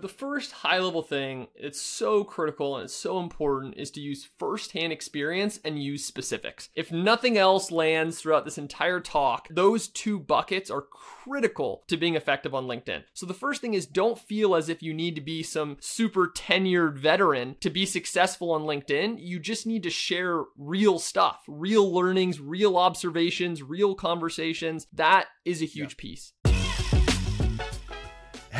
[0.00, 4.30] The first high level thing, it's so critical and it's so important, is to use
[4.38, 6.70] firsthand experience and use specifics.
[6.74, 12.14] If nothing else lands throughout this entire talk, those two buckets are critical to being
[12.14, 13.02] effective on LinkedIn.
[13.12, 16.28] So the first thing is don't feel as if you need to be some super
[16.28, 19.16] tenured veteran to be successful on LinkedIn.
[19.18, 24.86] You just need to share real stuff, real learnings, real observations, real conversations.
[24.94, 26.02] That is a huge yeah.
[26.02, 26.32] piece.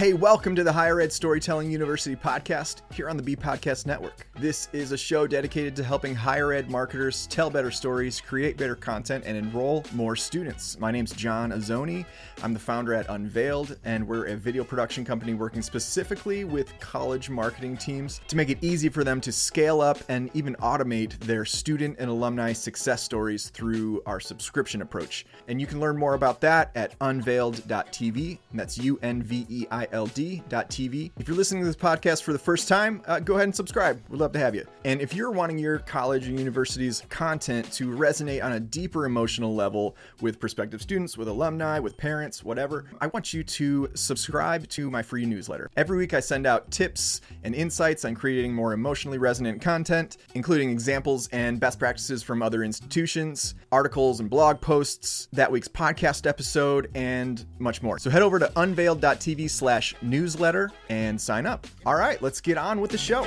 [0.01, 4.27] Hey, welcome to the Higher Ed Storytelling University podcast here on the B Podcast Network.
[4.39, 8.75] This is a show dedicated to helping higher ed marketers tell better stories, create better
[8.75, 10.79] content, and enroll more students.
[10.79, 12.07] My name's John Azoni.
[12.43, 17.29] I'm the founder at Unveiled, and we're a video production company working specifically with college
[17.29, 21.45] marketing teams to make it easy for them to scale up and even automate their
[21.45, 25.27] student and alumni success stories through our subscription approach.
[25.47, 28.39] And you can learn more about that at unveiled.tv.
[28.51, 31.11] And that's U N V E I WILD.tv.
[31.19, 34.01] If you're listening to this podcast for the first time, uh, go ahead and subscribe.
[34.09, 34.67] We'd love to have you.
[34.85, 39.55] And if you're wanting your college or university's content to resonate on a deeper emotional
[39.55, 44.91] level with prospective students, with alumni, with parents, whatever, I want you to subscribe to
[44.91, 45.71] my free newsletter.
[45.77, 50.71] Every week I send out tips and insights on creating more emotionally resonant content, including
[50.71, 56.91] examples and best practices from other institutions, articles and blog posts, that week's podcast episode,
[56.95, 57.99] and much more.
[57.99, 61.67] So head over to unveiled.tv slash slash newsletter and sign up.
[61.87, 63.27] All right, let's get on with the show.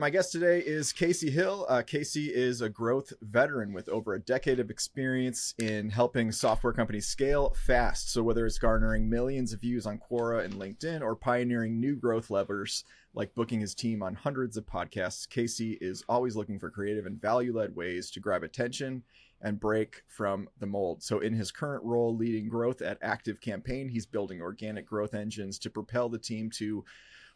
[0.00, 1.66] My guest today is Casey Hill.
[1.68, 6.72] Uh, Casey is a growth veteran with over a decade of experience in helping software
[6.72, 8.12] companies scale fast.
[8.12, 12.30] So, whether it's garnering millions of views on Quora and LinkedIn or pioneering new growth
[12.30, 17.04] levers like booking his team on hundreds of podcasts, Casey is always looking for creative
[17.04, 19.02] and value led ways to grab attention
[19.40, 21.02] and break from the mold.
[21.02, 25.70] So, in his current role leading growth at ActiveCampaign, he's building organic growth engines to
[25.70, 26.84] propel the team to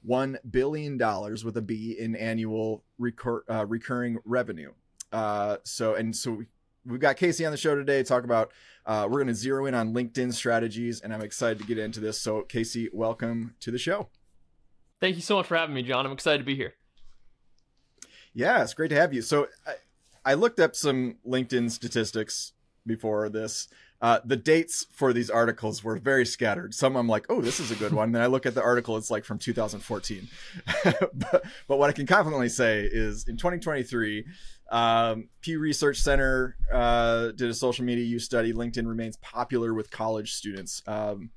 [0.08, 0.98] $1 billion
[1.45, 4.73] with a B in annual recur- uh, recurring revenue.
[5.12, 6.46] Uh, so, and so we,
[6.85, 8.52] we've got Casey on the show today to talk about.
[8.85, 12.01] Uh, we're going to zero in on LinkedIn strategies, and I'm excited to get into
[12.01, 12.20] this.
[12.20, 14.08] So, Casey, welcome to the show.
[15.01, 16.07] Thank you so much for having me, John.
[16.07, 16.74] I'm excited to be here.
[18.35, 19.23] Yeah, it's great to have you.
[19.23, 19.74] So, I
[20.35, 22.53] looked up some LinkedIn statistics
[22.87, 23.69] before this.
[24.01, 26.75] Uh, the dates for these articles were very scattered.
[26.75, 28.11] Some I'm like, oh, this is a good one.
[28.11, 30.29] then I look at the article, it's like from 2014.
[30.85, 34.27] but, but, what I can confidently say is in 2023,
[34.73, 38.53] um, Pew Research Center uh, did a social media use study.
[38.53, 40.83] LinkedIn remains popular with college students.
[40.89, 41.31] Um,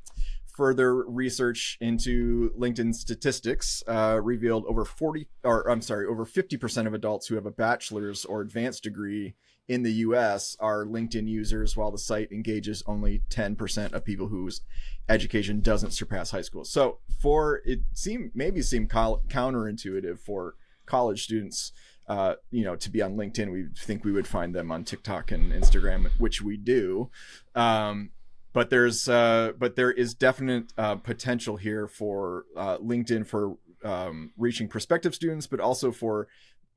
[0.56, 6.94] further research into LinkedIn statistics uh, revealed over 40, or I'm sorry, over 50% of
[6.94, 9.36] adults who have a bachelor's or advanced degree
[9.68, 14.62] in the US are LinkedIn users, while the site engages only 10% of people whose
[15.10, 16.64] education doesn't surpass high school.
[16.64, 20.56] So, for it seem maybe seem counterintuitive for
[20.86, 21.72] college students,
[22.08, 23.52] uh, you know, to be on LinkedIn.
[23.52, 27.10] We think we would find them on TikTok and Instagram, which we do.
[27.56, 28.12] Um,
[28.56, 34.32] but there's uh, but there is definite uh, potential here for uh, LinkedIn for um,
[34.38, 36.30] reaching prospective students, but also for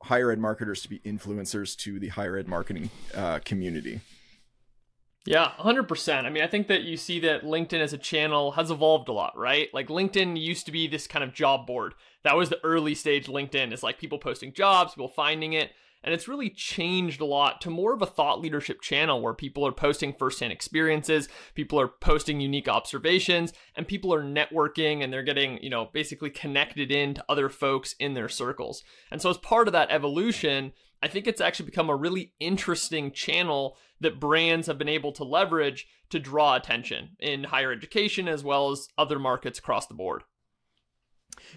[0.03, 4.01] higher ed marketers to be influencers to the higher ed marketing uh, community.
[5.25, 6.25] Yeah, 100%.
[6.25, 9.13] I mean, I think that you see that LinkedIn as a channel has evolved a
[9.13, 9.69] lot, right?
[9.73, 11.95] Like LinkedIn used to be this kind of job board.
[12.25, 13.73] That was the early stage LinkedIn.
[13.73, 15.71] It's like people posting jobs, people finding it.
[16.03, 19.67] And it's really changed a lot to more of a thought leadership channel where people
[19.67, 25.23] are posting firsthand experiences, people are posting unique observations, and people are networking and they're
[25.23, 28.85] getting, you know, basically connected in to other folks in their circles.
[29.11, 30.73] And so, as part of that evolution,
[31.03, 35.25] I think it's actually become a really interesting channel that brands have been able to
[35.25, 40.23] leverage to draw attention in higher education as well as other markets across the board.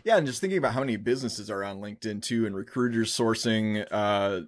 [0.03, 3.85] Yeah, and just thinking about how many businesses are on LinkedIn too, and recruiters sourcing,
[3.91, 4.41] uh,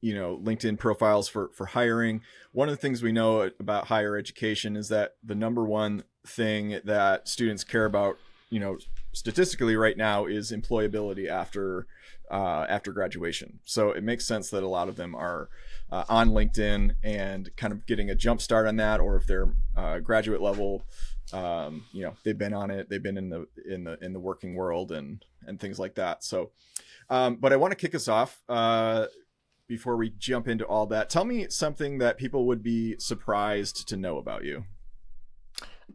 [0.00, 2.20] you know, LinkedIn profiles for for hiring.
[2.52, 6.80] One of the things we know about higher education is that the number one thing
[6.84, 8.18] that students care about,
[8.50, 8.78] you know,
[9.12, 11.86] statistically right now is employability after
[12.30, 13.60] uh, after graduation.
[13.64, 15.48] So it makes sense that a lot of them are
[15.90, 19.54] uh, on LinkedIn and kind of getting a jump start on that, or if they're
[19.76, 20.84] uh, graduate level
[21.32, 24.20] um, you know they've been on it they've been in the in the in the
[24.20, 26.24] working world and and things like that.
[26.24, 26.50] So
[27.10, 29.06] um, but i want to kick us off uh,
[29.68, 31.10] before we jump into all that.
[31.10, 34.64] Tell me something that people would be surprised to know about you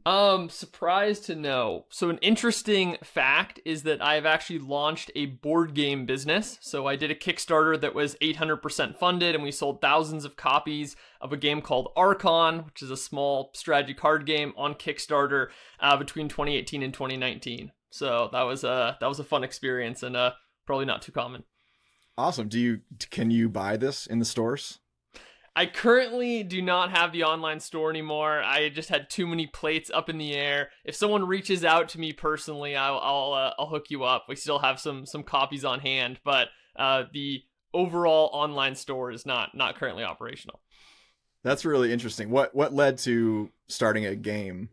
[0.06, 1.86] Um, surprised to know.
[1.90, 6.57] So, an interesting fact is that I've actually launched a board game business.
[6.62, 10.96] So, I did a Kickstarter that was 800% funded, and we sold thousands of copies
[11.22, 15.48] of a game called Archon, which is a small strategy card game on Kickstarter
[15.80, 17.72] uh, between 2018 and 2019.
[17.90, 20.31] So, that was a that was a fun experience and uh,
[20.66, 21.44] probably not too common.
[22.18, 22.48] Awesome.
[22.50, 22.81] Do you
[23.12, 24.80] can you buy this in the stores?
[25.56, 28.42] I currently do not have the online store anymore.
[28.42, 30.69] I just had too many plates up in the air.
[30.86, 34.25] If someone reaches out to me personally, I'll I'll, uh, I'll hook you up.
[34.28, 37.44] We still have some some copies on hand, but uh, the
[37.74, 40.62] overall online store is not not currently operational.
[41.44, 42.30] That's really interesting.
[42.30, 44.69] What what led to starting a game?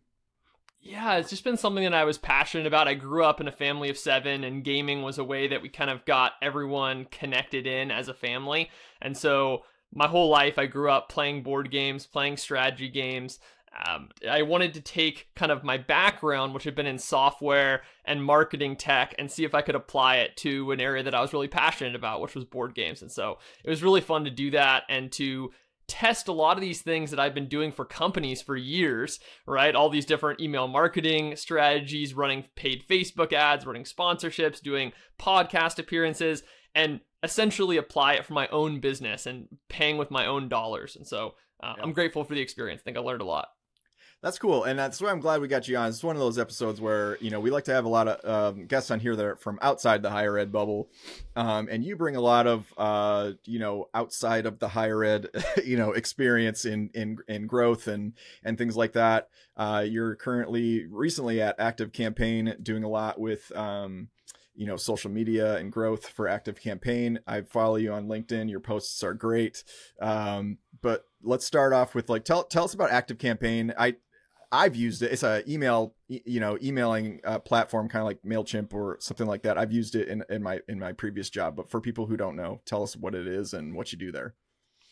[0.81, 2.87] Yeah, it's just been something that I was passionate about.
[2.87, 5.69] I grew up in a family of seven, and gaming was a way that we
[5.69, 8.71] kind of got everyone connected in as a family.
[9.03, 9.65] And so
[9.97, 13.39] my whole life I grew up playing board games, playing strategy games.
[13.87, 18.23] Um, I wanted to take kind of my background, which had been in software and
[18.23, 21.33] marketing tech, and see if I could apply it to an area that I was
[21.33, 23.03] really passionate about, which was board games.
[23.03, 25.51] And so it was really fun to do that and to
[25.89, 29.75] test a lot of these things that I've been doing for companies for years, right?
[29.75, 36.43] All these different email marketing strategies, running paid Facebook ads, running sponsorships, doing podcast appearances,
[36.75, 40.97] and essentially apply it for my own business and paying with my own dollars.
[40.97, 41.83] And so uh, yeah.
[41.83, 42.81] I'm grateful for the experience.
[42.81, 43.49] I think I learned a lot.
[44.23, 45.89] That's cool, and that's why I'm glad we got you on.
[45.89, 48.57] It's one of those episodes where you know we like to have a lot of
[48.57, 50.89] um, guests on here that are from outside the higher ed bubble,
[51.37, 55.29] um, and you bring a lot of uh, you know outside of the higher ed
[55.65, 59.29] you know experience in in in growth and and things like that.
[59.55, 64.09] Uh, you're currently recently at ActiveCampaign doing a lot with um,
[64.57, 67.19] you know social media and growth for ActiveCampaign.
[67.27, 68.51] I follow you on linkedin.
[68.51, 69.63] Your posts are great.
[70.01, 73.75] Um, but let's start off with like tell tell us about ActiveCampaign.
[73.79, 73.97] I
[74.53, 75.13] i've used it.
[75.13, 79.43] It's a email you know emailing uh, platform kind of like mailchimp or something like
[79.43, 79.59] that.
[79.59, 81.57] I've used it in, in my in my previous job.
[81.57, 84.13] But for people who don't know tell us what it is and what you do
[84.13, 84.35] there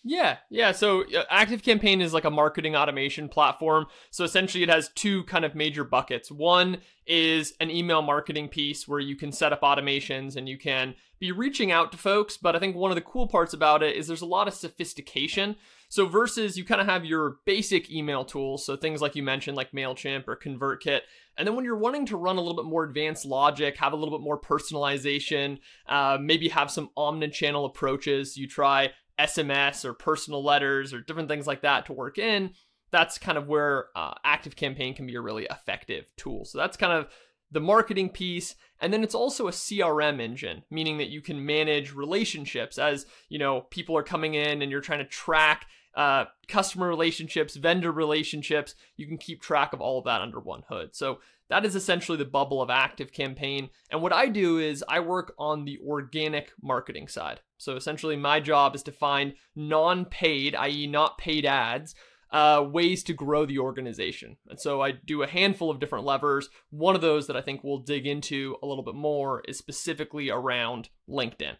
[0.06, 0.72] yeah, yeah.
[0.72, 3.86] So uh, ActiveCampaign is like a marketing automation platform.
[4.10, 6.30] So essentially, it has two kind of major buckets.
[6.30, 10.94] One is an email marketing piece where you can set up automations and you can
[11.18, 12.36] be reaching out to folks.
[12.36, 14.52] But I think one of the cool parts about it is there's a lot of
[14.52, 15.56] sophistication.
[15.88, 19.56] So versus you kind of have your basic email tools, so things like you mentioned,
[19.56, 21.00] like Mailchimp or ConvertKit.
[21.38, 23.96] And then when you're wanting to run a little bit more advanced logic, have a
[23.96, 30.42] little bit more personalization, uh, maybe have some omni-channel approaches, you try SMS or personal
[30.42, 32.50] letters or different things like that to work in,
[32.90, 36.44] that's kind of where uh, ActiveCampaign can be a really effective tool.
[36.44, 37.08] So that's kind of
[37.50, 41.94] the marketing piece and then it's also a crm engine meaning that you can manage
[41.94, 46.88] relationships as you know people are coming in and you're trying to track uh, customer
[46.88, 51.20] relationships vendor relationships you can keep track of all of that under one hood so
[51.50, 55.64] that is essentially the bubble of ActiveCampaign and what i do is i work on
[55.64, 61.16] the organic marketing side so essentially, my job is to find non paid, i.e., not
[61.16, 61.94] paid ads,
[62.30, 64.36] uh, ways to grow the organization.
[64.48, 66.50] And so I do a handful of different levers.
[66.68, 70.28] One of those that I think we'll dig into a little bit more is specifically
[70.28, 71.56] around LinkedIn.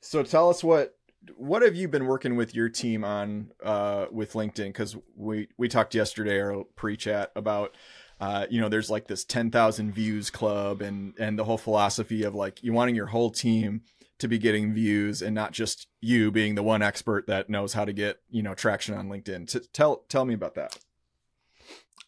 [0.00, 0.98] So tell us what
[1.36, 4.68] what have you been working with your team on uh, with LinkedIn?
[4.68, 7.76] Because we we talked yesterday or pre-chat about
[8.20, 12.34] uh, you know there's like this 10,000 views club and and the whole philosophy of
[12.34, 13.82] like you wanting your whole team
[14.18, 17.84] to be getting views and not just you being the one expert that knows how
[17.84, 20.78] to get you know traction on linkedin T- tell tell me about that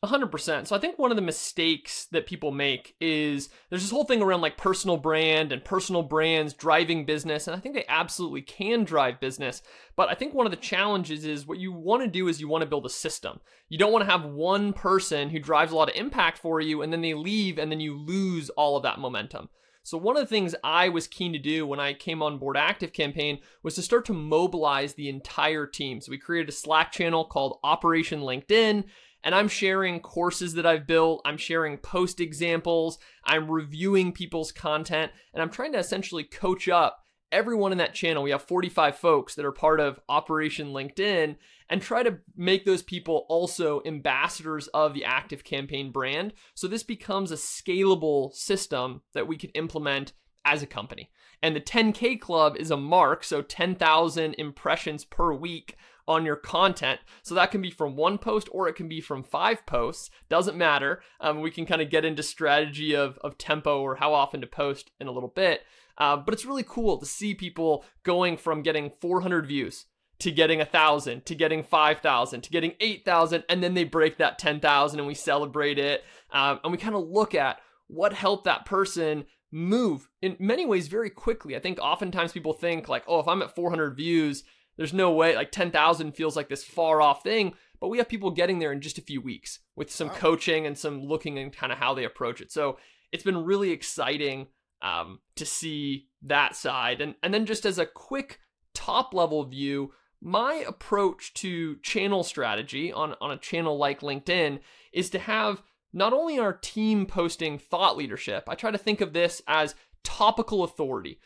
[0.04, 0.68] 100%.
[0.68, 4.22] So I think one of the mistakes that people make is there's this whole thing
[4.22, 8.84] around like personal brand and personal brands driving business and I think they absolutely can
[8.84, 9.60] drive business,
[9.96, 12.46] but I think one of the challenges is what you want to do is you
[12.46, 13.40] want to build a system.
[13.68, 16.82] You don't want to have one person who drives a lot of impact for you
[16.82, 19.48] and then they leave and then you lose all of that momentum.
[19.88, 22.56] So, one of the things I was keen to do when I came on board
[22.56, 26.02] ActiveCampaign was to start to mobilize the entire team.
[26.02, 28.84] So, we created a Slack channel called Operation LinkedIn,
[29.24, 35.12] and I'm sharing courses that I've built, I'm sharing post examples, I'm reviewing people's content,
[35.32, 38.22] and I'm trying to essentially coach up everyone in that channel.
[38.22, 41.36] We have 45 folks that are part of Operation LinkedIn
[41.68, 46.32] and try to make those people also ambassadors of the ActiveCampaign brand.
[46.54, 50.12] So this becomes a scalable system that we can implement
[50.44, 51.10] as a company.
[51.42, 55.76] And the 10K club is a mark, so 10,000 impressions per week
[56.08, 57.00] on your content.
[57.22, 60.10] So that can be from one post or it can be from five posts.
[60.28, 61.02] Doesn't matter.
[61.20, 64.46] Um, we can kind of get into strategy of, of tempo or how often to
[64.46, 65.62] post in a little bit.
[65.98, 69.86] Uh, but it's really cool to see people going from getting 400 views
[70.20, 73.84] to getting a thousand, to getting five thousand, to getting eight thousand, and then they
[73.84, 77.60] break that ten thousand, and we celebrate it, um, and we kind of look at
[77.86, 81.56] what helped that person move in many ways very quickly.
[81.56, 84.44] I think oftentimes people think like, oh, if I'm at 400 views,
[84.78, 88.30] there's no way like 10,000 feels like this far off thing, but we have people
[88.30, 90.14] getting there in just a few weeks with some wow.
[90.14, 92.50] coaching and some looking and kind of how they approach it.
[92.50, 92.78] So
[93.12, 94.46] it's been really exciting
[94.80, 98.38] um, to see that side, and and then just as a quick
[98.74, 104.60] top level view, my approach to channel strategy on, on a channel like LinkedIn
[104.92, 109.12] is to have not only our team posting thought leadership, I try to think of
[109.12, 111.18] this as topical authority,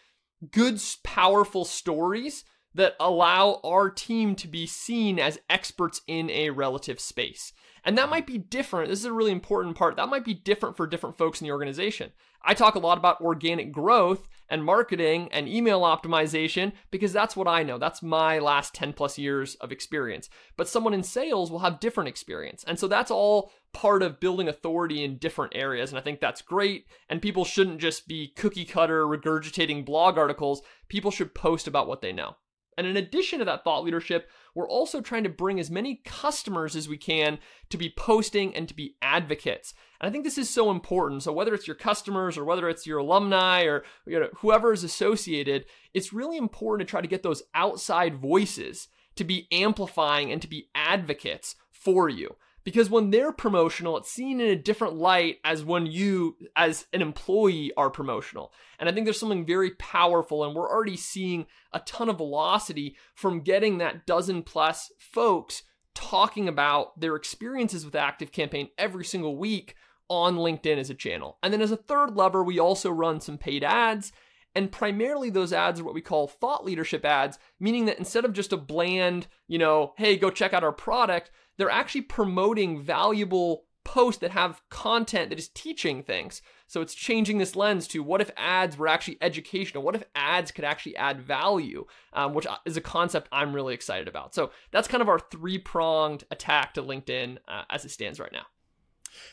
[0.51, 7.01] good, powerful stories that allow our team to be seen as experts in a relative
[7.01, 7.53] space.
[7.85, 8.89] And that might be different.
[8.89, 9.97] This is a really important part.
[9.97, 12.13] That might be different for different folks in the organization.
[12.45, 17.49] I talk a lot about organic growth and marketing and email optimization because that's what
[17.49, 17.79] I know.
[17.79, 20.29] That's my last 10 plus years of experience.
[20.57, 22.65] But someone in sales will have different experience.
[22.65, 25.91] And so that's all part of building authority in different areas.
[25.91, 26.87] And I think that's great.
[27.09, 30.63] And people shouldn't just be cookie cutter regurgitating blog articles.
[30.89, 32.37] People should post about what they know.
[32.77, 36.75] And in addition to that thought leadership, we're also trying to bring as many customers
[36.75, 37.39] as we can
[37.71, 39.75] to be posting and to be advocates.
[40.01, 41.23] And I think this is so important.
[41.23, 44.85] So whether it's your customers or whether it's your alumni or you know, whoever is
[44.85, 50.41] associated, it's really important to try to get those outside voices to be amplifying and
[50.41, 55.39] to be advocates for you because when they're promotional it's seen in a different light
[55.45, 58.53] as when you as an employee are promotional.
[58.79, 62.97] And i think there's something very powerful and we're already seeing a ton of velocity
[63.15, 65.63] from getting that dozen plus folks
[65.95, 69.75] talking about their experiences with ActiveCampaign every single week
[70.09, 71.39] on linkedin as a channel.
[71.43, 74.13] And then as a third lever we also run some paid ads
[74.55, 78.33] and primarily those ads are what we call thought leadership ads, meaning that instead of
[78.33, 83.65] just a bland, you know, hey, go check out our product, they're actually promoting valuable
[83.85, 86.43] posts that have content that is teaching things.
[86.67, 89.83] So it's changing this lens to what if ads were actually educational?
[89.83, 94.09] What if ads could actually add value, um, which is a concept I'm really excited
[94.09, 94.35] about.
[94.35, 98.33] So that's kind of our three pronged attack to LinkedIn uh, as it stands right
[98.33, 98.47] now.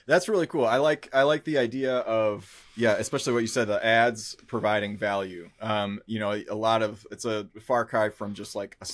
[0.08, 0.66] That's really cool.
[0.66, 4.98] I like I like the idea of yeah, especially what you said, the ads providing
[4.98, 5.50] value.
[5.62, 8.88] Um, you know, a lot of it's a far cry from just like a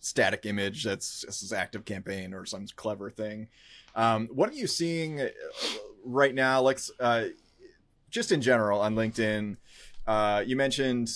[0.00, 3.48] static image that's this is ActiveCampaign or some clever thing.
[3.94, 5.28] Um, what are you seeing uh,
[6.04, 6.62] right now?
[6.62, 7.24] Like, uh,
[8.10, 9.56] just in general on LinkedIn,
[10.06, 11.10] uh, you mentioned,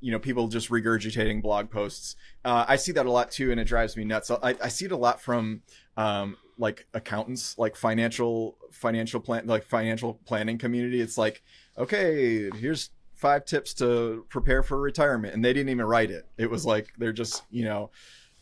[0.00, 2.16] you know, people just regurgitating blog posts.
[2.44, 4.30] Uh, I see that a lot too, and it drives me nuts.
[4.30, 5.62] I, I see it a lot from
[5.96, 11.00] um, like accountants, like financial financial plan, like financial planning community.
[11.00, 11.42] It's like,
[11.76, 12.90] okay, here's
[13.22, 16.92] five tips to prepare for retirement and they didn't even write it it was like
[16.98, 17.88] they're just you know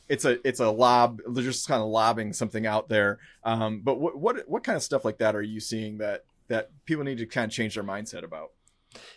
[0.08, 4.00] it's a it's a lob they're just kind of lobbing something out there um, but
[4.00, 7.18] what what what kind of stuff like that are you seeing that that people need
[7.18, 8.52] to kind of change their mindset about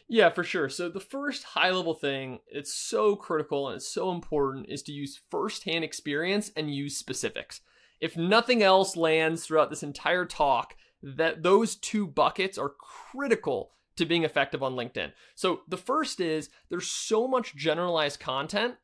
[0.08, 0.70] yeah, for sure.
[0.70, 4.92] So the first high level thing, it's so critical and it's so important is to
[4.92, 7.62] use firsthand experience and use specifics.
[8.00, 14.06] If nothing else lands throughout this entire talk, that those two buckets are critical to
[14.06, 15.12] being effective on LinkedIn.
[15.36, 18.76] So the first is there's so much generalized content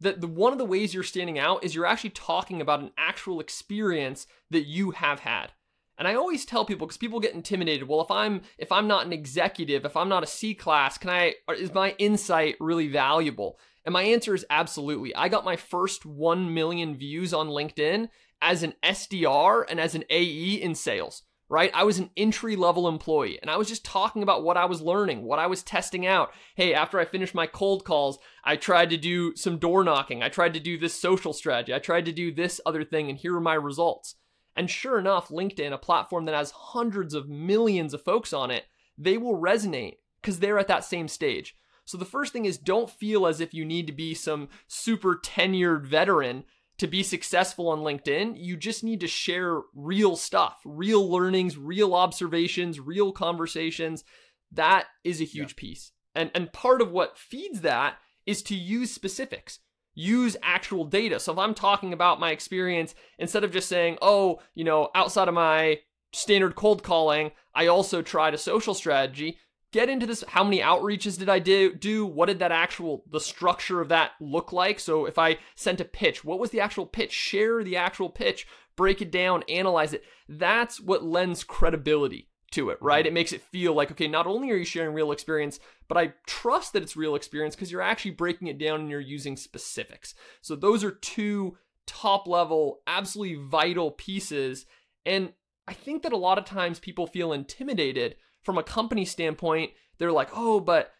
[0.00, 2.92] that the one of the ways you're standing out is you're actually talking about an
[2.96, 5.52] actual experience that you have had.
[5.98, 7.88] And I always tell people because people get intimidated.
[7.88, 11.10] Well, if I'm if I'm not an executive, if I'm not a C class, can
[11.10, 13.58] I is my insight really valuable?
[13.84, 15.14] And my answer is absolutely.
[15.14, 18.10] I got my first 1 million views on LinkedIn
[18.40, 21.70] as an SDR and as an AE in sales right?
[21.74, 24.82] I was an entry level employee and I was just talking about what I was
[24.82, 26.32] learning, what I was testing out.
[26.54, 30.22] Hey, after I finished my cold calls, I tried to do some door knocking.
[30.22, 31.72] I tried to do this social strategy.
[31.72, 34.16] I tried to do this other thing, and here are my results.
[34.54, 38.64] And sure enough, LinkedIn, a platform that has hundreds of millions of folks on it,
[38.98, 41.56] they will resonate because they're at that same stage.
[41.84, 45.14] So the first thing is don't feel as if you need to be some super
[45.14, 46.44] tenured veteran
[46.78, 51.94] to be successful on LinkedIn, you just need to share real stuff, real learnings, real
[51.94, 54.04] observations, real conversations.
[54.52, 55.60] That is a huge yeah.
[55.60, 55.92] piece.
[56.14, 59.58] And and part of what feeds that is to use specifics.
[59.94, 61.18] Use actual data.
[61.18, 65.28] So if I'm talking about my experience instead of just saying, "Oh, you know, outside
[65.28, 65.80] of my
[66.12, 69.38] standard cold calling, I also tried a social strategy."
[69.72, 73.20] Get into this how many outreaches did i do do what did that actual the
[73.20, 76.86] structure of that look like so if i sent a pitch what was the actual
[76.86, 78.46] pitch share the actual pitch
[78.76, 83.04] break it down analyze it that's what lends credibility to it, right?
[83.04, 83.08] Mm-hmm.
[83.08, 86.14] It makes it feel like, okay, not only are you sharing real experience, but I
[86.26, 90.14] trust that it's real experience because you're actually breaking it down and you're using specifics.
[90.40, 91.56] So those are two
[91.86, 94.66] top level, absolutely vital pieces.
[95.04, 95.32] And
[95.66, 99.72] I think that a lot of times people feel intimidated from a company standpoint.
[99.98, 100.92] They're like, oh, but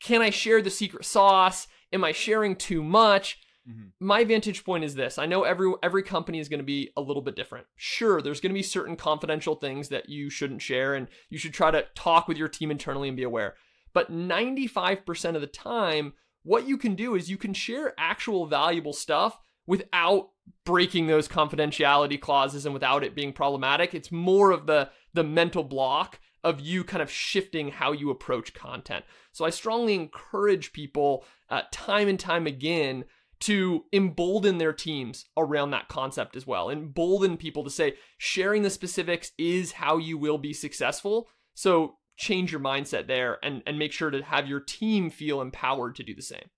[0.00, 1.68] can I share the secret sauce?
[1.92, 3.38] Am I sharing too much?
[3.68, 3.88] Mm-hmm.
[4.00, 5.18] My vantage point is this.
[5.18, 7.66] I know every every company is going to be a little bit different.
[7.74, 11.52] Sure, there's going to be certain confidential things that you shouldn't share and you should
[11.54, 13.54] try to talk with your team internally and be aware.
[13.92, 16.12] But 95% of the time,
[16.42, 20.28] what you can do is you can share actual valuable stuff without
[20.64, 23.94] breaking those confidentiality clauses and without it being problematic.
[23.94, 28.54] It's more of the the mental block of you kind of shifting how you approach
[28.54, 29.04] content.
[29.32, 33.04] So I strongly encourage people uh, time and time again
[33.40, 36.70] to embolden their teams around that concept as well.
[36.70, 41.28] Embolden people to say sharing the specifics is how you will be successful.
[41.54, 45.96] So change your mindset there and, and make sure to have your team feel empowered
[45.96, 46.48] to do the same.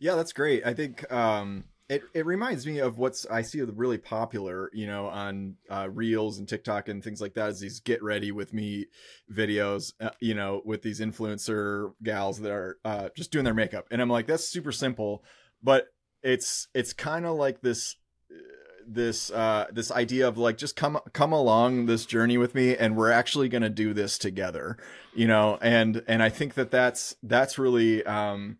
[0.00, 0.66] Yeah, that's great.
[0.66, 5.08] I think um, it, it reminds me of what's I see really popular, you know,
[5.08, 7.50] on uh, Reels and TikTok and things like that.
[7.50, 8.86] Is these get ready with me
[9.30, 13.88] videos, uh, you know, with these influencer gals that are uh, just doing their makeup,
[13.90, 15.22] and I'm like, that's super simple,
[15.62, 15.88] but
[16.22, 17.96] it's it's kind of like this
[18.86, 22.96] this uh this idea of like just come come along this journey with me and
[22.96, 24.76] we're actually going to do this together
[25.14, 28.58] you know and and i think that that's that's really um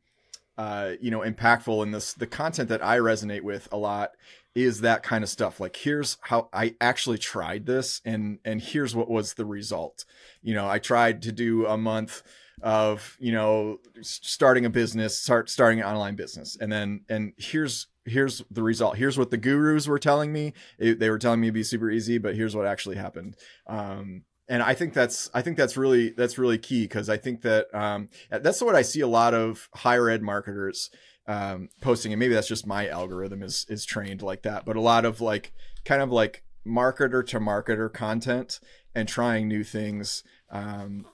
[0.59, 1.83] uh, you know, impactful.
[1.83, 4.13] And this the content that I resonate with a lot
[4.55, 5.61] is that kind of stuff.
[5.61, 10.05] Like, here's how I actually tried this, and and here's what was the result.
[10.43, 12.23] You know, I tried to do a month
[12.63, 17.89] of you know starting a business, start starting an online business, and then and here's
[18.05, 18.97] here's the result.
[18.97, 20.53] Here's what the gurus were telling me.
[20.79, 23.37] It, they were telling me to be super easy, but here's what actually happened.
[23.67, 27.41] Um, and I think that's I think that's really that's really key because I think
[27.41, 30.91] that um, that's what I see a lot of higher ed marketers
[31.27, 34.67] um, posting, and maybe that's just my algorithm is is trained like that.
[34.67, 35.55] But a lot of like
[35.87, 38.61] kind of like marketer to marketer content
[38.95, 40.23] and trying new things.
[40.51, 41.07] Um,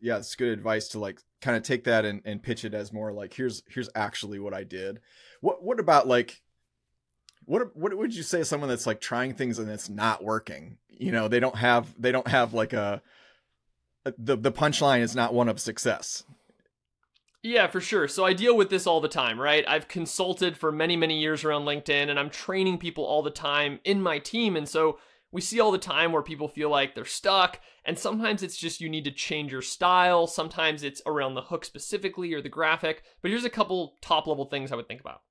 [0.00, 2.92] yeah, it's good advice to like kind of take that and, and pitch it as
[2.92, 4.98] more like here's here's actually what I did.
[5.40, 6.42] What what about like
[7.44, 10.78] what what would you say to someone that's like trying things and it's not working?
[10.88, 13.02] You know, they don't have they don't have like a
[14.04, 16.24] the the punchline is not one of success.
[17.42, 18.06] Yeah, for sure.
[18.06, 19.64] So I deal with this all the time, right?
[19.66, 23.80] I've consulted for many, many years around LinkedIn and I'm training people all the time
[23.84, 24.56] in my team.
[24.56, 24.98] And so
[25.32, 27.58] we see all the time where people feel like they're stuck.
[27.84, 30.28] And sometimes it's just you need to change your style.
[30.28, 33.02] Sometimes it's around the hook specifically or the graphic.
[33.22, 35.22] But here's a couple top level things I would think about.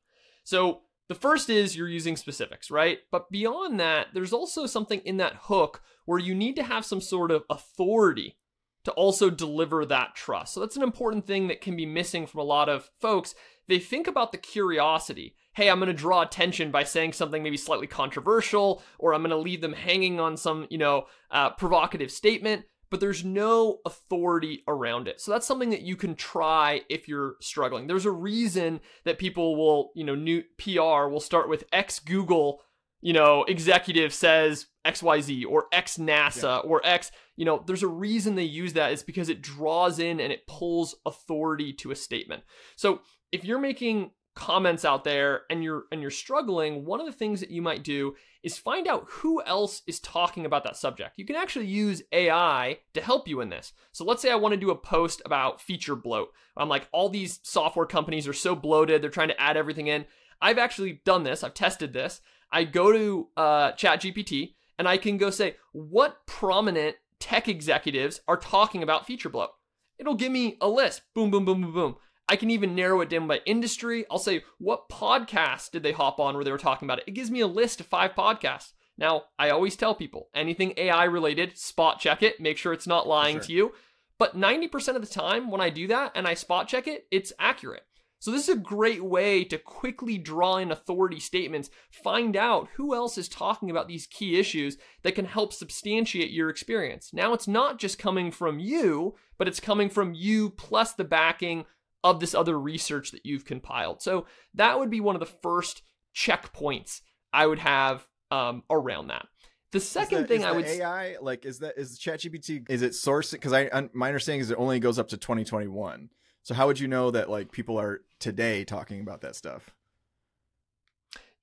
[0.43, 2.99] So the first is you're using specifics, right?
[3.11, 7.01] But beyond that, there's also something in that hook where you need to have some
[7.01, 8.37] sort of authority
[8.85, 10.53] to also deliver that trust.
[10.53, 13.35] So that's an important thing that can be missing from a lot of folks.
[13.67, 15.35] They think about the curiosity.
[15.53, 19.31] Hey, I'm going to draw attention by saying something maybe slightly controversial, or I'm going
[19.31, 24.63] to leave them hanging on some, you know, uh, provocative statement but there's no authority
[24.67, 25.21] around it.
[25.21, 27.87] So that's something that you can try if you're struggling.
[27.87, 32.61] There's a reason that people will, you know, new PR will start with ex Google,
[32.99, 36.69] you know, executive says XYZ or X NASA yeah.
[36.69, 40.19] or X, you know, there's a reason they use that is because it draws in
[40.19, 42.43] and it pulls authority to a statement.
[42.75, 43.01] So
[43.31, 47.39] if you're making comments out there and you're and you're struggling, one of the things
[47.39, 51.17] that you might do is find out who else is talking about that subject.
[51.17, 53.73] You can actually use AI to help you in this.
[53.91, 56.29] So let's say I want to do a post about feature bloat.
[56.57, 60.05] I'm like all these software companies are so bloated, they're trying to add everything in.
[60.41, 61.43] I've actually done this.
[61.43, 62.19] I've tested this.
[62.51, 68.37] I go to uh, ChatGPT and I can go say what prominent tech executives are
[68.37, 69.51] talking about feature bloat.
[69.99, 71.03] It'll give me a list.
[71.13, 71.95] Boom, boom, boom, boom, boom.
[72.31, 74.05] I can even narrow it down by industry.
[74.09, 77.03] I'll say, what podcast did they hop on where they were talking about it?
[77.05, 78.71] It gives me a list of five podcasts.
[78.97, 83.05] Now, I always tell people anything AI related, spot check it, make sure it's not
[83.05, 83.43] lying sure.
[83.43, 83.71] to you.
[84.17, 87.33] But 90% of the time, when I do that and I spot check it, it's
[87.37, 87.83] accurate.
[88.19, 92.95] So, this is a great way to quickly draw in authority statements, find out who
[92.95, 97.11] else is talking about these key issues that can help substantiate your experience.
[97.11, 101.65] Now, it's not just coming from you, but it's coming from you plus the backing
[102.03, 104.01] of this other research that you've compiled.
[104.01, 105.83] So that would be one of the first
[106.15, 109.27] checkpoints I would have um, around that.
[109.71, 113.33] The second that, thing I would AI like is that is ChatGPT is it sourcing?
[113.33, 116.09] because I my understanding is it only goes up to 2021.
[116.43, 119.69] So how would you know that like people are today talking about that stuff?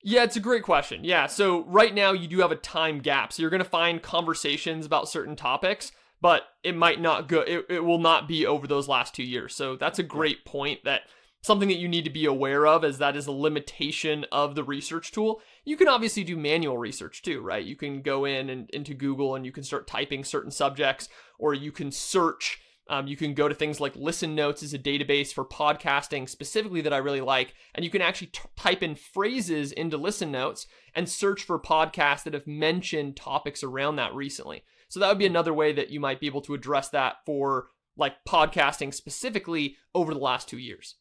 [0.01, 1.03] Yeah, it's a great question.
[1.03, 3.33] Yeah, so right now you do have a time gap.
[3.33, 7.65] So you're going to find conversations about certain topics, but it might not go it,
[7.69, 9.55] it will not be over those last two years.
[9.55, 11.01] So that's a great point that
[11.41, 14.63] something that you need to be aware of as that is a limitation of the
[14.63, 15.41] research tool.
[15.63, 17.63] You can obviously do manual research too right?
[17.63, 21.53] You can go in and into google and you can start typing certain subjects or
[21.53, 25.31] you can search um, you can go to things like Listen Notes is a database
[25.31, 29.71] for podcasting specifically that I really like, and you can actually t- type in phrases
[29.71, 34.63] into Listen Notes and search for podcasts that have mentioned topics around that recently.
[34.89, 37.67] So that would be another way that you might be able to address that for
[37.95, 40.95] like podcasting specifically over the last two years.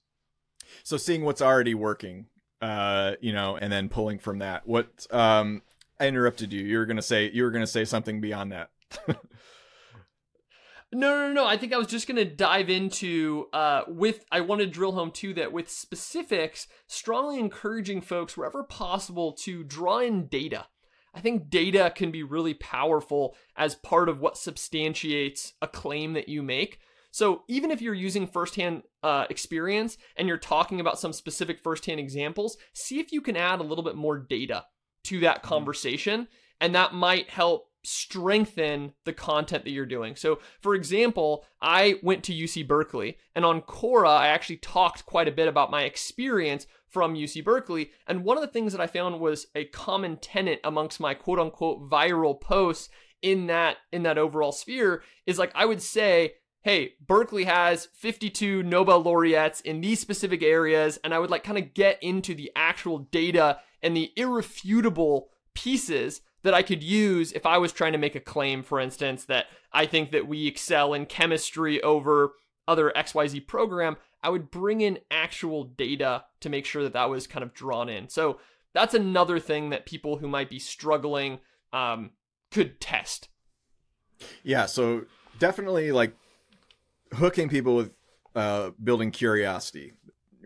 [0.82, 2.26] So seeing what's already working,
[2.60, 4.66] uh, you know, and then pulling from that.
[4.66, 5.62] What um,
[5.98, 6.62] I interrupted you.
[6.62, 8.70] You were gonna say you were gonna say something beyond that.
[10.90, 11.46] No, no, no.
[11.46, 14.24] I think I was just gonna dive into uh, with.
[14.32, 19.64] I want to drill home too that with specifics, strongly encouraging folks wherever possible to
[19.64, 20.66] draw in data.
[21.18, 26.28] I think data can be really powerful as part of what substantiates a claim that
[26.28, 26.78] you make.
[27.10, 31.98] So even if you're using firsthand uh, experience and you're talking about some specific firsthand
[31.98, 34.66] examples, see if you can add a little bit more data
[35.04, 35.48] to that mm-hmm.
[35.48, 36.28] conversation,
[36.60, 40.14] and that might help strengthen the content that you're doing.
[40.14, 45.28] So, for example, I went to UC Berkeley, and on Quora, I actually talked quite
[45.28, 47.90] a bit about my experience from UC Berkeley.
[48.06, 51.38] And one of the things that I found was a common tenet amongst my quote
[51.38, 52.88] unquote viral posts
[53.20, 58.62] in that in that overall sphere is like I would say hey, Berkeley has 52
[58.62, 62.50] Nobel laureates in these specific areas, and I would like kind of get into the
[62.54, 67.98] actual data and the irrefutable pieces that I could use if I was trying to
[67.98, 72.32] make a claim, for instance, that I think that we excel in chemistry over
[72.66, 77.26] other XYZ program, I would bring in actual data to make sure that that was
[77.26, 78.08] kind of drawn in.
[78.08, 78.38] So
[78.72, 81.40] that's another thing that people who might be struggling
[81.72, 82.10] um,
[82.50, 83.28] could test.
[84.42, 85.06] Yeah, so
[85.38, 86.14] definitely like
[87.14, 87.92] hooking people with
[88.34, 89.92] uh, building curiosity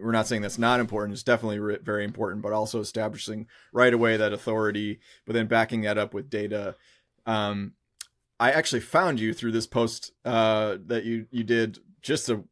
[0.02, 1.12] we're not saying that's not important.
[1.12, 5.82] It's definitely re- very important, but also establishing right away that authority, but then backing
[5.82, 6.76] that up with data.
[7.26, 7.74] Um,
[8.40, 12.42] I actually found you through this post uh, that you you did just a,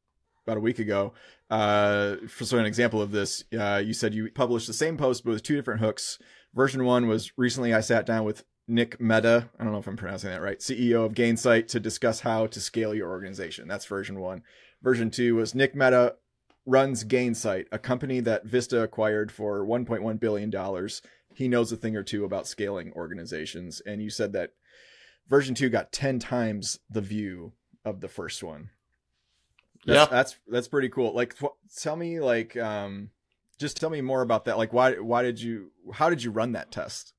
[0.47, 1.13] about a week ago.
[1.51, 5.25] Uh, for so an example of this, uh, you said you published the same post
[5.25, 6.19] but with two different hooks.
[6.55, 9.97] Version one was recently I sat down with Nick Mehta, I don't know if I'm
[9.97, 10.61] pronouncing that right.
[10.61, 13.67] CEO of Gainsight to discuss how to scale your organization.
[13.67, 14.43] That's version one.
[14.81, 16.15] Version two was Nick Mehta
[16.71, 21.03] runs Gainsight, a company that Vista acquired for 1.1 billion dollars.
[21.35, 24.53] He knows a thing or two about scaling organizations, and you said that
[25.29, 27.53] version two got 10 times the view
[27.85, 28.71] of the first one.
[29.85, 31.15] That's, yeah, that's that's pretty cool.
[31.15, 31.35] Like,
[31.77, 33.11] tell me, like, um,
[33.59, 34.59] just tell me more about that.
[34.59, 37.15] Like, why why did you how did you run that test?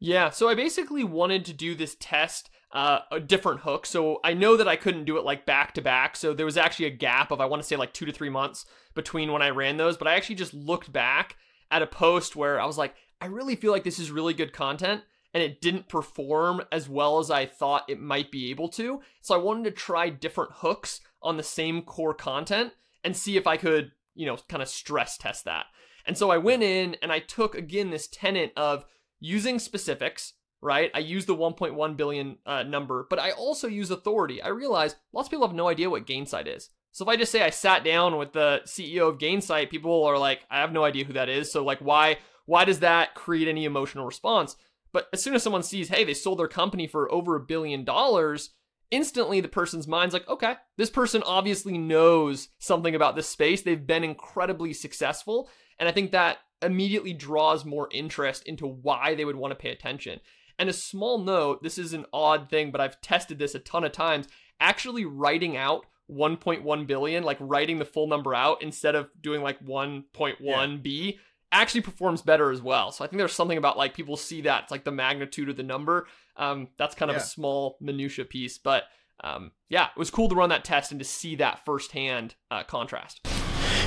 [0.00, 3.86] Yeah, so I basically wanted to do this test uh, a different hook.
[3.86, 6.16] So I know that I couldn't do it like back to back.
[6.16, 8.28] So there was actually a gap of I want to say like two to three
[8.28, 9.96] months between when I ran those.
[9.96, 11.36] But I actually just looked back
[11.70, 14.52] at a post where I was like, I really feel like this is really good
[14.52, 15.02] content.
[15.34, 19.02] And it didn't perform as well as I thought it might be able to.
[19.20, 22.72] So I wanted to try different hooks on the same core content
[23.04, 25.66] and see if I could, you know, kind of stress test that.
[26.06, 28.86] And so I went in and I took again this tenet of
[29.20, 30.90] using specifics right?
[30.94, 34.42] I use the 1.1 billion uh, number, but I also use authority.
[34.42, 36.70] I realize lots of people have no idea what Gainsight is.
[36.92, 40.18] So if I just say I sat down with the CEO of Gainsight, people are
[40.18, 41.52] like, I have no idea who that is.
[41.52, 44.56] So like, why why does that create any emotional response?
[44.90, 47.84] But as soon as someone sees, hey, they sold their company for over a billion
[47.84, 48.50] dollars,
[48.90, 53.60] instantly the person's mind's like, okay, this person obviously knows something about this space.
[53.60, 55.50] They've been incredibly successful.
[55.78, 59.70] And I think that immediately draws more interest into why they would want to pay
[59.70, 60.20] attention.
[60.58, 63.84] And a small note this is an odd thing, but I've tested this a ton
[63.84, 64.28] of times.
[64.60, 69.64] Actually, writing out 1.1 billion, like writing the full number out instead of doing like
[69.64, 71.12] 1.1b, yeah.
[71.52, 72.90] actually performs better as well.
[72.90, 75.56] So I think there's something about like people see that it's like the magnitude of
[75.56, 76.06] the number.
[76.36, 77.22] Um, that's kind of yeah.
[77.22, 78.84] a small minutia piece, but
[79.22, 82.62] um, yeah, it was cool to run that test and to see that firsthand uh,
[82.62, 83.26] contrast.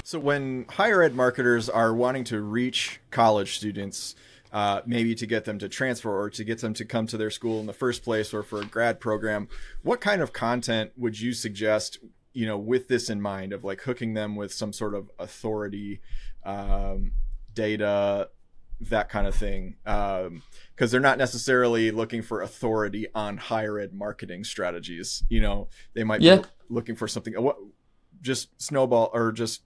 [0.03, 4.15] So when higher ed marketers are wanting to reach college students,
[4.51, 7.29] uh, maybe to get them to transfer or to get them to come to their
[7.29, 9.47] school in the first place or for a grad program.
[9.81, 11.99] What kind of content would you suggest,
[12.33, 16.01] you know, with this in mind of like hooking them with some sort of authority,
[16.45, 17.13] um,
[17.53, 18.29] data,
[18.81, 19.75] that kind of thing?
[19.83, 20.41] Because um,
[20.77, 25.23] they're not necessarily looking for authority on higher ed marketing strategies.
[25.29, 26.37] You know, they might yeah.
[26.37, 27.33] be looking for something.
[27.35, 27.57] What,
[28.21, 29.61] just snowball or just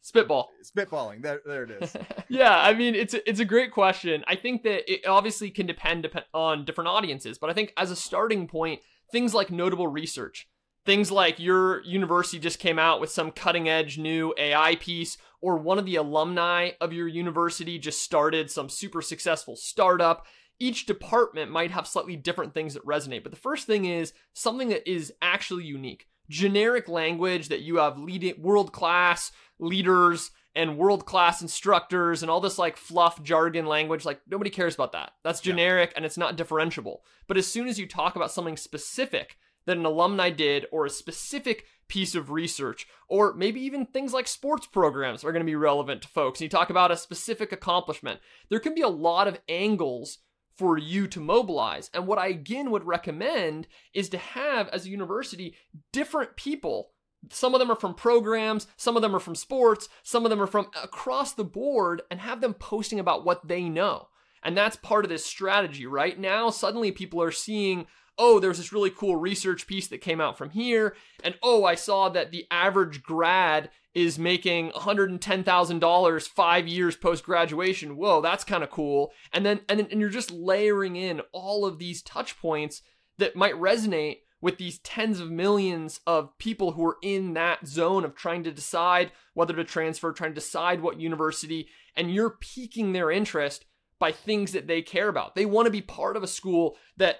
[0.00, 0.50] Spitball.
[0.64, 1.22] Spitballing.
[1.22, 1.96] There, there it is.
[2.28, 4.24] yeah, I mean, it's a, it's a great question.
[4.26, 7.96] I think that it obviously can depend on different audiences, but I think as a
[7.96, 8.80] starting point,
[9.10, 10.48] things like notable research.
[10.84, 15.58] Things like your university just came out with some cutting edge new AI piece, or
[15.58, 20.26] one of the alumni of your university just started some super successful startup.
[20.58, 24.70] Each department might have slightly different things that resonate, but the first thing is something
[24.70, 26.06] that is actually unique.
[26.30, 32.40] Generic language that you have leading world class leaders and world class instructors and all
[32.40, 34.04] this like fluff jargon language.
[34.04, 35.12] Like nobody cares about that.
[35.22, 35.96] That's generic yeah.
[35.96, 36.98] and it's not differentiable.
[37.26, 40.90] But as soon as you talk about something specific, that an alumni did or a
[40.90, 45.54] specific piece of research, or maybe even things like sports programs are going to be
[45.54, 46.40] relevant to folks.
[46.40, 48.20] And you talk about a specific accomplishment.
[48.50, 50.18] There can be a lot of angles
[50.56, 51.90] for you to mobilize.
[51.94, 55.54] And what I again would recommend is to have, as a university,
[55.92, 56.90] different people.
[57.30, 60.40] Some of them are from programs, some of them are from sports, some of them
[60.40, 64.08] are from across the board, and have them posting about what they know.
[64.42, 66.18] And that's part of this strategy, right?
[66.18, 67.86] Now, suddenly people are seeing
[68.18, 70.96] oh, there's this really cool research piece that came out from here.
[71.22, 77.96] And oh, I saw that the average grad is making $110,000 five years post graduation.
[77.96, 79.12] Whoa, that's kind of cool.
[79.32, 82.82] And then, and then, and you're just layering in all of these touch points
[83.18, 88.04] that might resonate with these tens of millions of people who are in that zone
[88.04, 92.92] of trying to decide whether to transfer, trying to decide what university, and you're piquing
[92.92, 93.64] their interest
[93.98, 95.34] by things that they care about.
[95.34, 97.18] They want to be part of a school that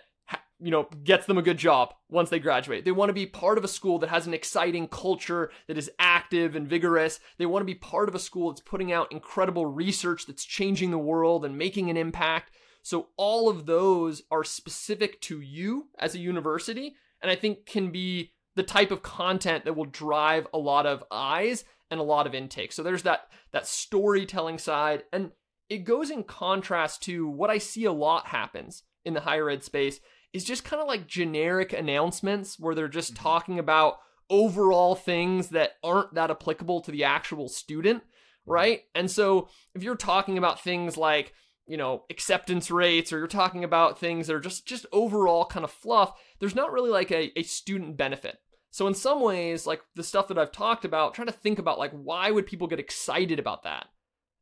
[0.61, 2.85] you know, gets them a good job once they graduate.
[2.85, 5.91] They want to be part of a school that has an exciting culture, that is
[5.99, 7.21] active and vigorous.
[7.39, 10.91] They want to be part of a school that's putting out incredible research that's changing
[10.91, 12.51] the world and making an impact.
[12.83, 17.91] So all of those are specific to you as a university and I think can
[17.91, 22.27] be the type of content that will drive a lot of eyes and a lot
[22.27, 22.73] of intake.
[22.73, 25.31] So there's that that storytelling side and
[25.69, 29.63] it goes in contrast to what I see a lot happens in the higher ed
[29.63, 30.01] space
[30.33, 33.23] is just kind of like generic announcements where they're just mm-hmm.
[33.23, 33.99] talking about
[34.31, 38.03] overall things that aren't that applicable to the actual student,
[38.47, 38.83] right?
[38.95, 41.33] And so if you're talking about things like,
[41.69, 45.65] you know, acceptance rates or you're talking about things that are just just overall kind
[45.65, 48.39] of fluff, there's not really like a, a student benefit.
[48.71, 51.79] So in some ways, like the stuff that I've talked about, trying to think about
[51.79, 53.87] like why would people get excited about that?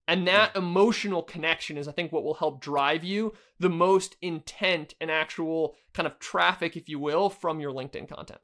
[0.08, 0.60] And that yeah.
[0.60, 5.74] emotional connection is, I think, what will help drive you the most intent and actual
[5.94, 8.40] kind of traffic, if you will, from your LinkedIn content.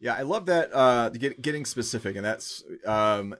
[0.00, 3.36] Yeah, I love that uh, get, getting specific, and that's um,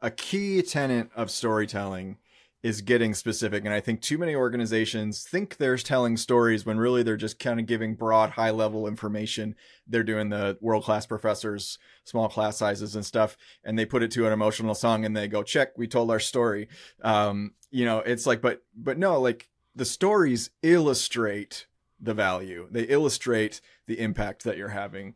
[0.00, 2.18] a key tenet of storytelling
[2.62, 3.64] is getting specific.
[3.64, 7.58] And I think too many organizations think they're telling stories when really they're just kind
[7.58, 9.56] of giving broad, high level information.
[9.86, 14.12] They're doing the world class professors, small class sizes and stuff, and they put it
[14.12, 16.68] to an emotional song and they go, check, we told our story.
[17.02, 21.66] Um, you know, it's like, but, but no, like the stories illustrate
[22.00, 25.14] the value, they illustrate the impact that you're having.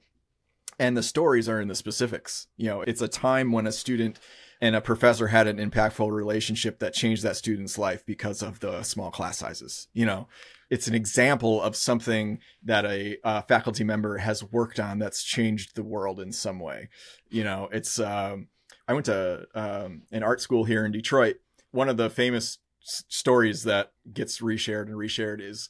[0.78, 2.48] And the stories are in the specifics.
[2.58, 4.18] You know, it's a time when a student
[4.60, 8.82] and a professor had an impactful relationship that changed that student's life because of the
[8.82, 10.28] small class sizes you know?
[10.68, 15.84] It's an example of something that a faculty member has worked on that's changed the
[15.84, 16.88] world in some way
[17.28, 17.68] you know?
[17.72, 18.48] It's um,
[18.88, 21.36] i went to um, an art school here in detroit.
[21.70, 25.68] One of the famous s- stories that gets reshared and reshared is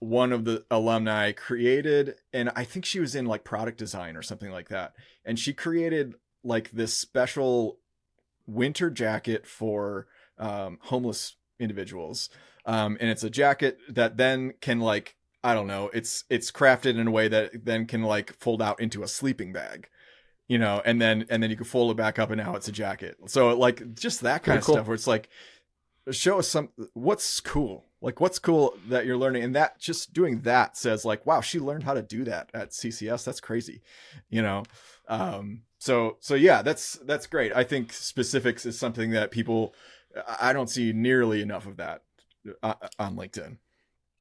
[0.00, 4.22] one of the alumni created and i think she was in like product design or
[4.22, 4.94] something like that
[5.26, 7.78] and she created like this special
[8.46, 10.06] winter jacket for
[10.38, 12.30] um, homeless individuals.
[12.66, 16.98] Um, and it's a jacket that then can like I don't know, it's it's crafted
[16.98, 19.88] in a way that then can like fold out into a sleeping bag.
[20.48, 22.68] You know, and then and then you can fold it back up and now it's
[22.68, 23.16] a jacket.
[23.26, 24.74] So like just that kind Pretty of cool.
[24.74, 25.28] stuff where it's like
[26.10, 27.86] show us some what's cool.
[28.02, 31.60] Like what's cool that you're learning and that just doing that says like wow, she
[31.60, 33.24] learned how to do that at CCS.
[33.24, 33.80] That's crazy.
[34.28, 34.64] You know.
[35.08, 37.52] Um so so yeah that's that's great.
[37.56, 39.74] I think specifics is something that people
[40.40, 42.02] i don't see nearly enough of that
[42.62, 43.56] uh, on linkedin.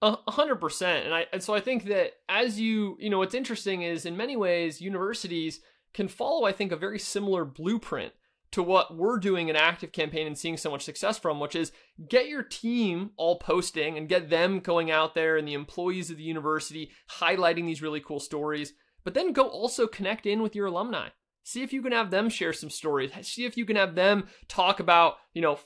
[0.01, 1.05] A hundred percent.
[1.05, 4.15] And i and so i think that as you you know what's interesting is in
[4.15, 5.59] many ways universities
[5.93, 8.13] can follow i think a very similar blueprint
[8.51, 11.71] to what we're doing an ActiveCampaign and seeing so much success from which is
[12.07, 16.17] get your team all posting and get them going out there and the employees of
[16.17, 20.67] the university highlighting these really cool stories but then go also connect in with your
[20.67, 21.09] alumni
[21.49, 23.11] See if you can have them share some stories.
[23.23, 25.57] See if you can have them talk about, you know,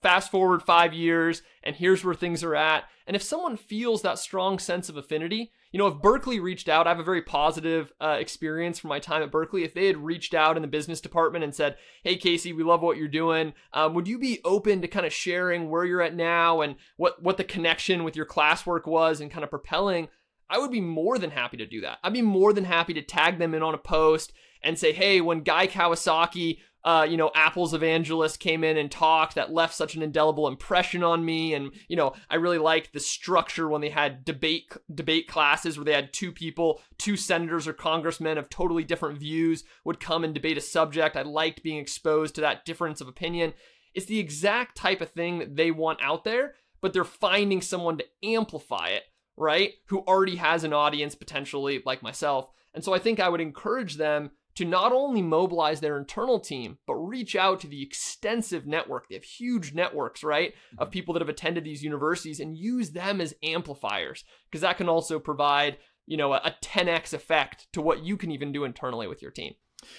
[0.00, 2.84] fast forward five years and here's where things are at.
[3.06, 6.86] And if someone feels that strong sense of affinity, you know, if Berkeley reached out,
[6.86, 9.62] I have a very positive uh, experience from my time at Berkeley.
[9.62, 12.80] If they had reached out in the business department and said, "Hey, Casey, we love
[12.80, 13.52] what you're doing.
[13.74, 17.22] Um, would you be open to kind of sharing where you're at now and what
[17.22, 20.08] what the connection with your classwork was and kind of propelling?"
[20.48, 21.98] I would be more than happy to do that.
[22.04, 25.20] I'd be more than happy to tag them in on a post and say, hey,
[25.20, 29.96] when Guy Kawasaki uh, you know, Apple's evangelist came in and talked that left such
[29.96, 31.52] an indelible impression on me.
[31.52, 35.84] And, you know, I really liked the structure when they had debate debate classes where
[35.84, 40.32] they had two people, two senators or congressmen of totally different views would come and
[40.32, 41.16] debate a subject.
[41.16, 43.52] I liked being exposed to that difference of opinion.
[43.92, 47.98] It's the exact type of thing that they want out there, but they're finding someone
[47.98, 49.02] to amplify it,
[49.36, 49.72] right?
[49.86, 52.48] Who already has an audience potentially like myself.
[52.74, 56.78] And so I think I would encourage them to not only mobilize their internal team,
[56.86, 59.08] but reach out to the extensive network.
[59.08, 60.92] They have huge networks, right, of mm-hmm.
[60.92, 65.18] people that have attended these universities and use them as amplifiers, because that can also
[65.18, 69.30] provide, you know, a 10x effect to what you can even do internally with your
[69.30, 69.54] team.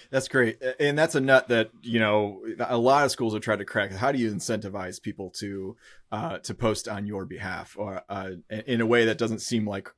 [0.10, 0.62] That's great.
[0.80, 3.92] And that's a nut that, you know, a lot of schools have tried to crack.
[3.92, 5.78] How do you incentivize people to
[6.12, 9.90] uh, to post on your behalf or uh, in a way that doesn't seem like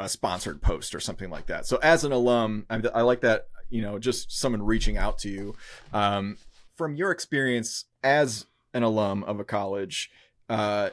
[0.00, 1.66] a sponsored post or something like that.
[1.66, 5.28] So as an alum, I, I like that you know, just someone reaching out to
[5.28, 5.54] you.
[5.92, 6.36] Um,
[6.76, 10.10] from your experience as an alum of a college,
[10.48, 10.90] uh,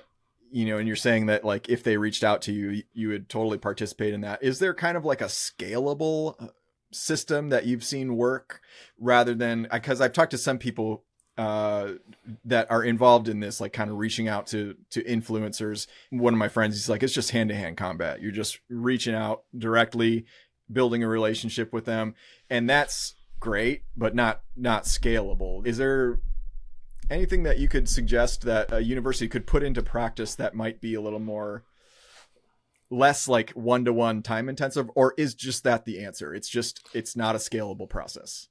[0.52, 3.30] you know, and you're saying that like if they reached out to you, you would
[3.30, 4.44] totally participate in that.
[4.44, 6.48] Is there kind of like a scalable uh,
[6.92, 8.62] system that you've seen work
[9.00, 11.04] rather than because I've talked to some people
[11.38, 11.94] uh,
[12.46, 15.88] that are involved in this, like kind of reaching out to to influencers.
[16.10, 18.22] One of my friends, he's like, it's just hand to hand combat.
[18.22, 20.26] You're just reaching out directly,
[20.72, 22.16] building a relationship with them
[22.50, 25.66] and that's great but not not scalable.
[25.66, 26.20] Is there
[27.10, 30.94] anything that you could suggest that a university could put into practice that might be
[30.94, 31.64] a little more
[32.90, 36.34] less like one-to-one time intensive or is just that the answer?
[36.34, 38.48] It's just it's not a scalable process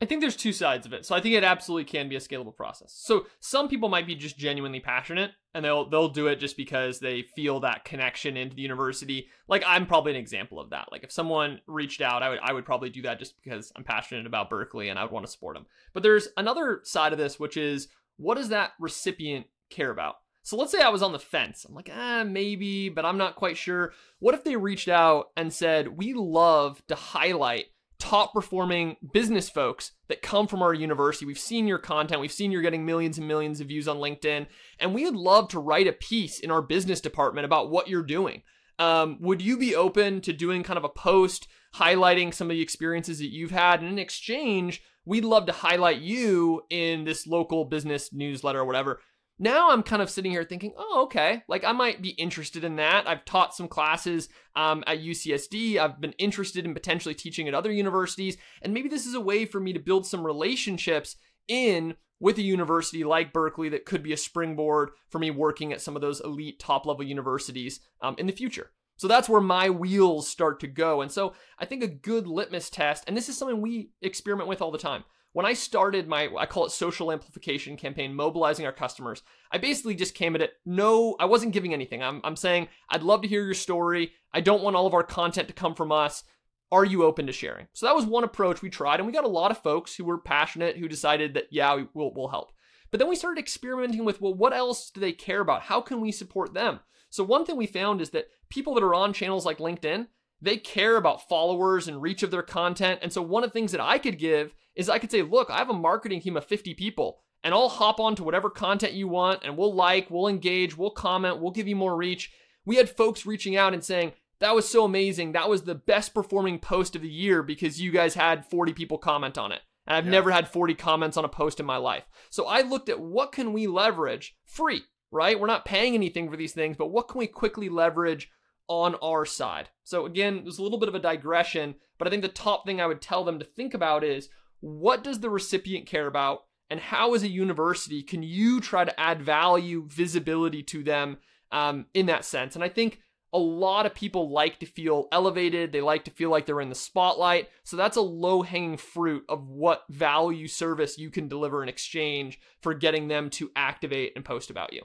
[0.00, 1.04] I think there's two sides of it.
[1.04, 2.92] So I think it absolutely can be a scalable process.
[2.94, 7.00] So some people might be just genuinely passionate and they'll they'll do it just because
[7.00, 9.28] they feel that connection into the university.
[9.48, 10.92] Like I'm probably an example of that.
[10.92, 13.82] Like if someone reached out, I would I would probably do that just because I'm
[13.82, 15.66] passionate about Berkeley and I would want to support them.
[15.92, 20.16] But there's another side of this which is what does that recipient care about?
[20.44, 21.66] So let's say I was on the fence.
[21.68, 23.92] I'm like, ah, maybe, but I'm not quite sure.
[24.18, 27.66] What if they reached out and said, "We love to highlight
[27.98, 31.26] top performing business folks that come from our university.
[31.26, 34.46] We've seen your content, we've seen you're getting millions and millions of views on LinkedIn,
[34.78, 38.02] and we would love to write a piece in our business department about what you're
[38.02, 38.42] doing.
[38.78, 42.62] Um, would you be open to doing kind of a post highlighting some of the
[42.62, 43.80] experiences that you've had?
[43.80, 49.00] And in exchange, we'd love to highlight you in this local business newsletter or whatever.
[49.38, 52.76] Now I'm kind of sitting here thinking, oh, okay, like I might be interested in
[52.76, 53.08] that.
[53.08, 55.78] I've taught some classes um, at UCSD.
[55.78, 58.36] I've been interested in potentially teaching at other universities.
[58.62, 62.42] And maybe this is a way for me to build some relationships in with a
[62.42, 66.20] university like Berkeley that could be a springboard for me working at some of those
[66.20, 68.70] elite top level universities um, in the future.
[68.96, 71.00] So that's where my wheels start to go.
[71.00, 74.60] And so I think a good litmus test, and this is something we experiment with
[74.60, 75.04] all the time
[75.38, 79.22] when I started my, I call it social amplification campaign, mobilizing our customers,
[79.52, 80.54] I basically just came at it.
[80.66, 82.02] No, I wasn't giving anything.
[82.02, 84.14] I'm, I'm saying, I'd love to hear your story.
[84.34, 86.24] I don't want all of our content to come from us.
[86.72, 87.68] Are you open to sharing?
[87.72, 90.04] So that was one approach we tried, and we got a lot of folks who
[90.04, 92.50] were passionate who decided that, yeah, we'll, we'll help.
[92.90, 95.62] But then we started experimenting with, well, what else do they care about?
[95.62, 96.80] How can we support them?
[97.10, 100.08] So one thing we found is that people that are on channels like LinkedIn,
[100.40, 103.00] they care about followers and reach of their content.
[103.02, 105.50] And so one of the things that I could give is I could say, look,
[105.50, 108.92] I have a marketing team of 50 people and I'll hop on to whatever content
[108.92, 112.32] you want and we'll like, we'll engage, we'll comment, we'll give you more reach.
[112.64, 115.32] We had folks reaching out and saying, that was so amazing.
[115.32, 118.98] That was the best performing post of the year because you guys had 40 people
[118.98, 119.60] comment on it.
[119.86, 120.12] And I've yeah.
[120.12, 122.04] never had 40 comments on a post in my life.
[122.30, 125.38] So I looked at what can we leverage free, right?
[125.40, 128.30] We're not paying anything for these things, but what can we quickly leverage
[128.68, 129.70] on our side?
[129.84, 132.80] So again, there's a little bit of a digression, but I think the top thing
[132.80, 134.28] I would tell them to think about is
[134.60, 136.44] what does the recipient care about?
[136.70, 141.16] And how, as a university, can you try to add value, visibility to them
[141.50, 142.54] um, in that sense?
[142.54, 143.00] And I think
[143.32, 145.72] a lot of people like to feel elevated.
[145.72, 147.48] They like to feel like they're in the spotlight.
[147.64, 152.40] So that's a low hanging fruit of what value service you can deliver in exchange
[152.62, 154.82] for getting them to activate and post about you.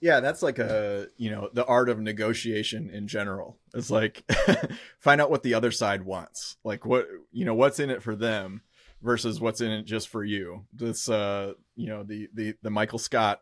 [0.00, 3.58] Yeah, that's like a, you know, the art of negotiation in general.
[3.74, 4.24] It's like
[4.98, 6.56] find out what the other side wants.
[6.64, 8.62] Like what, you know, what's in it for them
[9.02, 10.64] versus what's in it just for you.
[10.72, 13.40] This uh, you know, the the the Michael Scott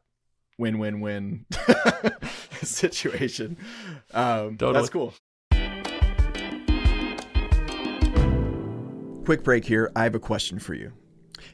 [0.58, 1.44] win-win-win
[2.62, 3.56] situation.
[4.14, 4.72] Um totally.
[4.72, 5.14] that's cool.
[9.24, 9.90] Quick break here.
[9.96, 10.92] I have a question for you.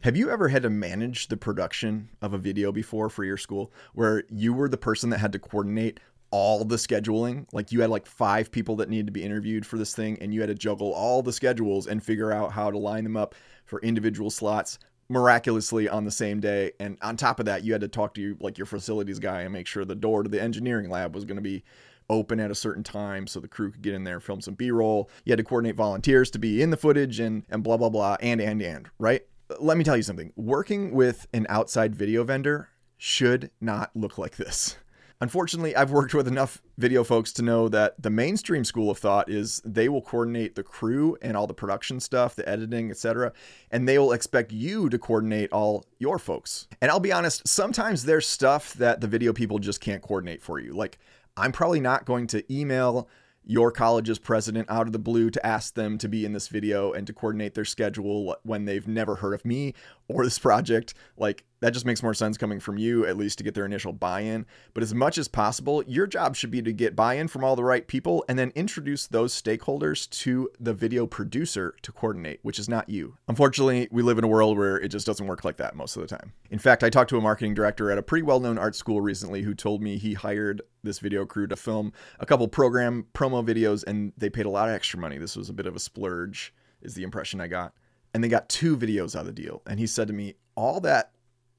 [0.03, 3.73] Have you ever had to manage the production of a video before for your school
[3.95, 6.01] where you were the person that had to coordinate
[6.33, 7.47] all the scheduling.
[7.53, 10.35] Like you had like five people that needed to be interviewed for this thing, and
[10.35, 13.35] you had to juggle all the schedules and figure out how to line them up
[13.67, 14.79] for individual slots
[15.09, 16.73] miraculously on the same day.
[16.81, 19.43] And on top of that, you had to talk to you like your facilities guy
[19.43, 21.63] and make sure the door to the engineering lab was going to be
[22.11, 25.09] open at a certain time so the crew could get in there film some b-roll
[25.25, 28.17] you had to coordinate volunteers to be in the footage and and blah blah blah
[28.21, 29.23] and and and right
[29.61, 34.37] let me tell you something working with an outside video vendor should not look like
[34.37, 34.77] this
[35.23, 39.31] Unfortunately, I've worked with enough video folks to know that the mainstream school of thought
[39.31, 43.33] is they will coordinate the crew and all the production stuff, the editing, etc.,
[43.71, 46.67] and they will expect you to coordinate all your folks.
[46.81, 50.59] And I'll be honest, sometimes there's stuff that the video people just can't coordinate for
[50.59, 50.73] you.
[50.73, 50.99] Like
[51.37, 53.09] I'm probably not going to email
[53.45, 56.93] your college's president out of the blue to ask them to be in this video
[56.93, 59.75] and to coordinate their schedule when they've never heard of me
[60.13, 60.95] or this project.
[61.17, 63.93] Like, that just makes more sense coming from you, at least to get their initial
[63.93, 64.47] buy in.
[64.75, 67.55] But as much as possible, your job should be to get buy in from all
[67.55, 72.59] the right people and then introduce those stakeholders to the video producer to coordinate, which
[72.59, 73.17] is not you.
[73.29, 76.03] Unfortunately, we live in a world where it just doesn't work like that most of
[76.03, 76.33] the time.
[76.51, 79.01] In fact, I talked to a marketing director at a pretty well known art school
[79.01, 83.47] recently who told me he hired this video crew to film a couple program promo
[83.47, 85.17] videos and they paid a lot of extra money.
[85.17, 87.73] This was a bit of a splurge, is the impression I got.
[88.15, 89.63] And they got two videos out of the deal.
[89.67, 91.13] And he said to me, All that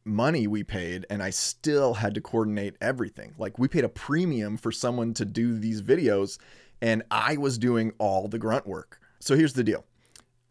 [0.06, 3.34] money we paid and I still had to coordinate everything.
[3.38, 6.38] Like we paid a premium for someone to do these videos
[6.82, 9.00] and I was doing all the grunt work.
[9.20, 9.86] So here's the deal.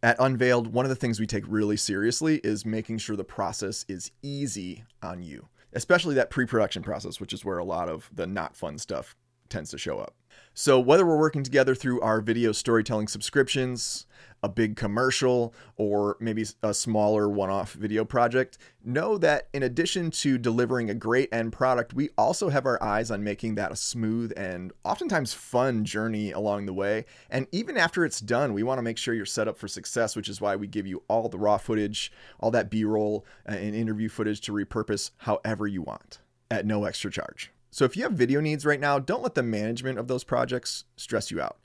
[0.03, 3.84] At Unveild, one of the things we take really seriously is making sure the process
[3.86, 8.11] is easy on you, especially that pre production process, which is where a lot of
[8.12, 9.14] the not fun stuff
[9.48, 10.16] tends to show up.
[10.55, 14.07] So, whether we're working together through our video storytelling subscriptions,
[14.43, 20.11] a big commercial, or maybe a smaller one off video project, know that in addition
[20.11, 23.76] to delivering a great end product, we also have our eyes on making that a
[23.76, 27.05] smooth and oftentimes fun journey along the way.
[27.30, 30.16] And even after it's done, we want to make sure you're set up for success,
[30.16, 33.53] which is why we give you all the raw footage, all that B roll, uh,
[33.53, 36.18] and interview footage to repurpose however you want
[36.51, 37.53] at no extra charge.
[37.70, 40.84] So if you have video needs right now, don't let the management of those projects
[40.97, 41.59] stress you out.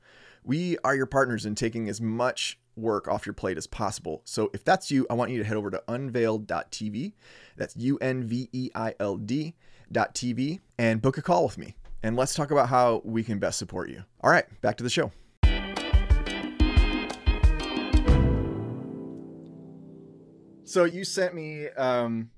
[0.44, 4.22] We are your partners in taking as much work off your plate as possible.
[4.26, 7.14] So if that's you, I want you to head over to unveild.tv.
[7.56, 11.76] That's U N V E I L D.tv and book a call with me.
[12.04, 14.04] And let's talk about how we can best support you.
[14.22, 15.12] All right, back to the show.
[20.64, 22.30] So you sent me um,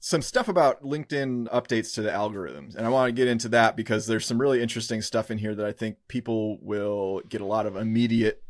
[0.00, 2.76] some stuff about LinkedIn updates to the algorithms.
[2.76, 5.54] And I want to get into that because there's some really interesting stuff in here
[5.54, 8.42] that I think people will get a lot of immediate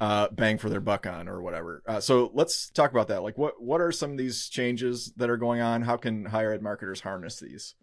[0.00, 1.82] uh, bang for their buck on or whatever.
[1.86, 3.22] Uh, so let's talk about that.
[3.22, 5.82] Like, what what are some of these changes that are going on?
[5.82, 7.74] How can higher ed marketers harness these?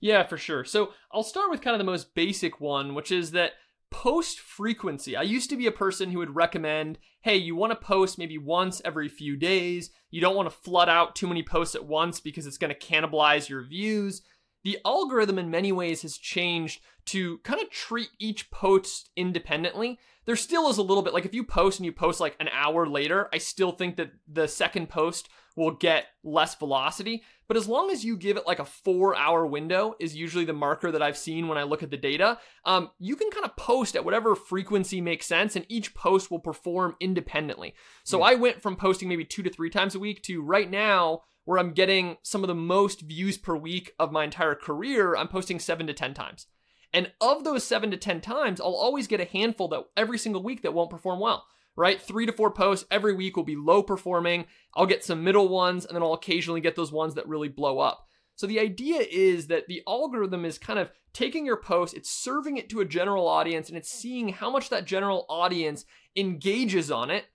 [0.00, 0.64] Yeah, for sure.
[0.64, 3.52] So I'll start with kind of the most basic one, which is that
[3.90, 5.16] post frequency.
[5.16, 8.36] I used to be a person who would recommend, hey, you want to post maybe
[8.36, 9.90] once every few days.
[10.10, 12.78] You don't want to flood out too many posts at once because it's going to
[12.78, 14.22] cannibalize your views.
[14.64, 19.98] The algorithm in many ways has changed to kind of treat each post independently.
[20.24, 22.48] There still is a little bit like if you post and you post like an
[22.48, 27.22] hour later, I still think that the second post will get less velocity.
[27.46, 30.54] But as long as you give it like a four hour window, is usually the
[30.54, 33.54] marker that I've seen when I look at the data, um, you can kind of
[33.56, 37.74] post at whatever frequency makes sense, and each post will perform independently.
[38.02, 38.32] So yeah.
[38.32, 41.58] I went from posting maybe two to three times a week to right now where
[41.58, 45.58] I'm getting some of the most views per week of my entire career, I'm posting
[45.58, 46.46] seven to 10 times.
[46.92, 50.42] And of those seven to 10 times, I'll always get a handful that every single
[50.42, 52.00] week that won't perform well right?
[52.00, 54.46] Three to four posts every week will be low performing.
[54.74, 57.78] I'll get some middle ones, and then I'll occasionally get those ones that really blow
[57.78, 58.06] up.
[58.36, 62.56] So the idea is that the algorithm is kind of taking your post, it's serving
[62.56, 65.84] it to a general audience, and it's seeing how much that general audience
[66.16, 67.26] engages on it.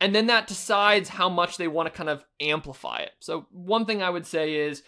[0.00, 3.12] And then that decides how much they want to kind of amplify it.
[3.20, 4.82] So, one thing I would say is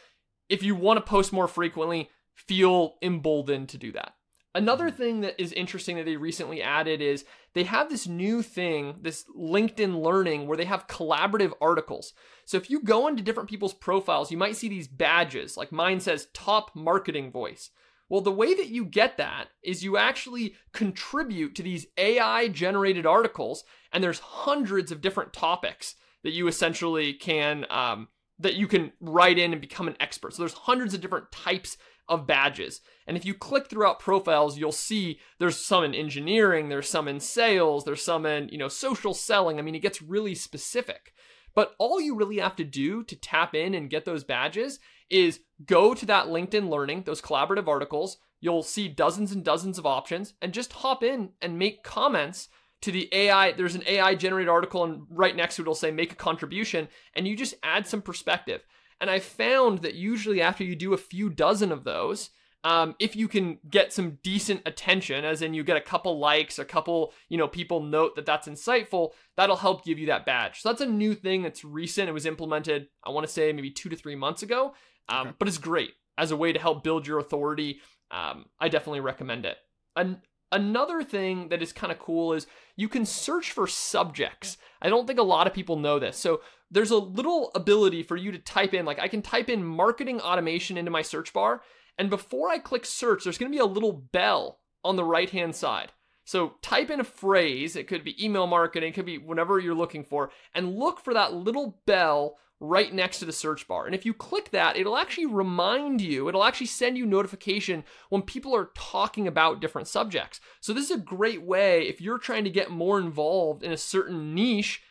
[0.48, 4.14] if you want to post more frequently, feel emboldened to do that.
[4.54, 4.96] Another mm-hmm.
[4.96, 9.24] thing that is interesting that they recently added is they have this new thing, this
[9.36, 12.12] LinkedIn Learning, where they have collaborative articles.
[12.44, 16.00] So if you go into different people's profiles, you might see these badges, like mine
[16.00, 17.70] says top marketing voice.
[18.08, 23.06] Well, the way that you get that is you actually contribute to these AI generated
[23.06, 23.62] articles,
[23.92, 29.38] and there's hundreds of different topics that you essentially can um, that you can write
[29.38, 30.34] in and become an expert.
[30.34, 31.76] So there's hundreds of different types
[32.08, 32.80] of badges.
[33.06, 37.20] And if you click throughout profiles, you'll see there's some in engineering, there's some in
[37.20, 39.58] sales, there's some in, you know, social selling.
[39.58, 41.12] I mean, it gets really specific.
[41.54, 45.40] But all you really have to do to tap in and get those badges is
[45.66, 50.34] go to that LinkedIn Learning, those collaborative articles, you'll see dozens and dozens of options
[50.40, 52.48] and just hop in and make comments
[52.82, 53.52] to the AI.
[53.52, 56.88] There's an AI generated article, and right next to it, it'll say make a contribution,
[57.14, 58.62] and you just add some perspective.
[59.00, 62.30] And I found that usually after you do a few dozen of those,
[62.62, 66.58] um, if you can get some decent attention, as in you get a couple likes,
[66.58, 70.60] a couple, you know, people note that that's insightful, that'll help give you that badge.
[70.60, 72.10] So that's a new thing that's recent.
[72.10, 74.74] It was implemented, I want to say maybe two to three months ago,
[75.08, 75.36] um, okay.
[75.38, 77.80] but it's great as a way to help build your authority.
[78.10, 79.56] Um, I definitely recommend it.
[79.96, 80.20] An-
[80.52, 82.46] another thing that is kind of cool is
[82.76, 84.56] you can search for subjects.
[84.82, 86.16] I don't think a lot of people know this.
[86.16, 86.40] So
[86.70, 90.20] there's a little ability for you to type in, like I can type in marketing
[90.20, 91.62] automation into my search bar
[92.00, 95.28] and before I click search, there's going to be a little bell on the right
[95.28, 95.92] hand side.
[96.24, 99.74] So type in a phrase, it could be email marketing, it could be whatever you're
[99.74, 103.86] looking for, and look for that little bell right next to the search bar.
[103.86, 108.22] And if you click that, it'll actually remind you, it'll actually send you notification when
[108.22, 110.40] people are talking about different subjects.
[110.60, 113.78] So this is a great way if you're trying to get more involved in a
[113.78, 114.82] certain niche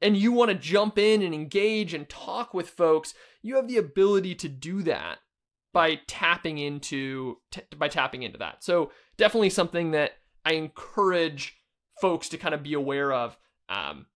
[0.00, 3.76] and you want to jump in and engage and talk with folks, you have the
[3.76, 5.18] ability to do that
[5.72, 8.62] by tapping into t- by tapping into that.
[8.64, 10.12] So definitely something that
[10.44, 11.56] I encourage
[12.00, 13.36] folks to kind of be aware of
[13.68, 14.06] um,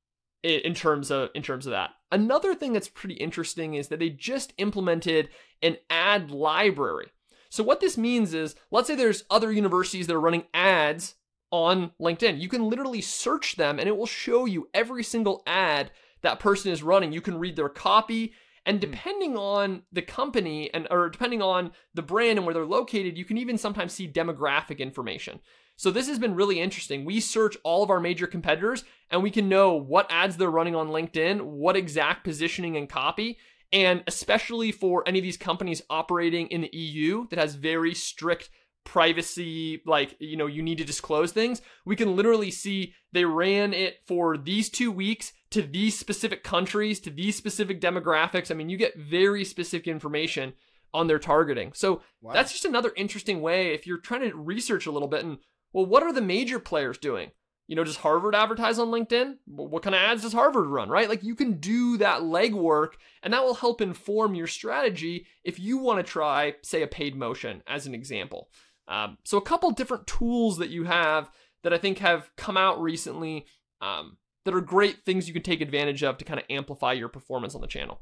[0.47, 1.91] in, terms of in terms of that.
[2.13, 5.29] Another thing that's pretty interesting is that they just implemented
[5.63, 7.09] an ad library.
[7.49, 11.15] So what this means is, let's say there's other universities that are running ads
[11.51, 12.41] on LinkedIn.
[12.41, 15.91] You can literally search them and it will show you every single ad
[16.23, 17.13] that person is running.
[17.13, 18.35] You can read their copy,
[18.65, 18.91] and hmm.
[18.91, 23.25] depending on the company and or depending on the brand and where they're located, you
[23.25, 25.41] can even sometimes see demographic information.
[25.77, 27.05] So this has been really interesting.
[27.05, 30.75] We search all of our major competitors and we can know what ads they're running
[30.75, 33.39] on LinkedIn, what exact positioning and copy,
[33.73, 38.51] and especially for any of these companies operating in the EU that has very strict
[38.87, 43.75] privacy like you know you need to disclose things we can literally see they ran
[43.75, 48.69] it for these two weeks to these specific countries to these specific demographics i mean
[48.69, 50.53] you get very specific information
[50.95, 52.33] on their targeting so wow.
[52.33, 55.39] that's just another interesting way if you're trying to research a little bit and
[55.77, 57.31] well what are the major players doing
[57.69, 61.09] you know does harvard advertise on linkedin what kind of ads does harvard run right
[61.09, 65.79] like you can do that legwork and that will help inform your strategy if you
[65.79, 68.49] want to try say a paid motion as an example
[68.89, 71.31] um, so a couple different tools that you have
[71.63, 73.47] that I think have come out recently
[73.81, 77.09] um, that are great things you can take advantage of to kind of amplify your
[77.09, 78.01] performance on the channel.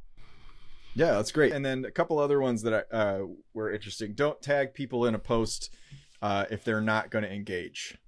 [0.95, 1.53] Yeah, that's great.
[1.53, 3.21] And then a couple other ones that uh,
[3.53, 4.15] were interesting.
[4.15, 5.75] Don't tag people in a post
[6.25, 7.99] uh, if they're not going to engage.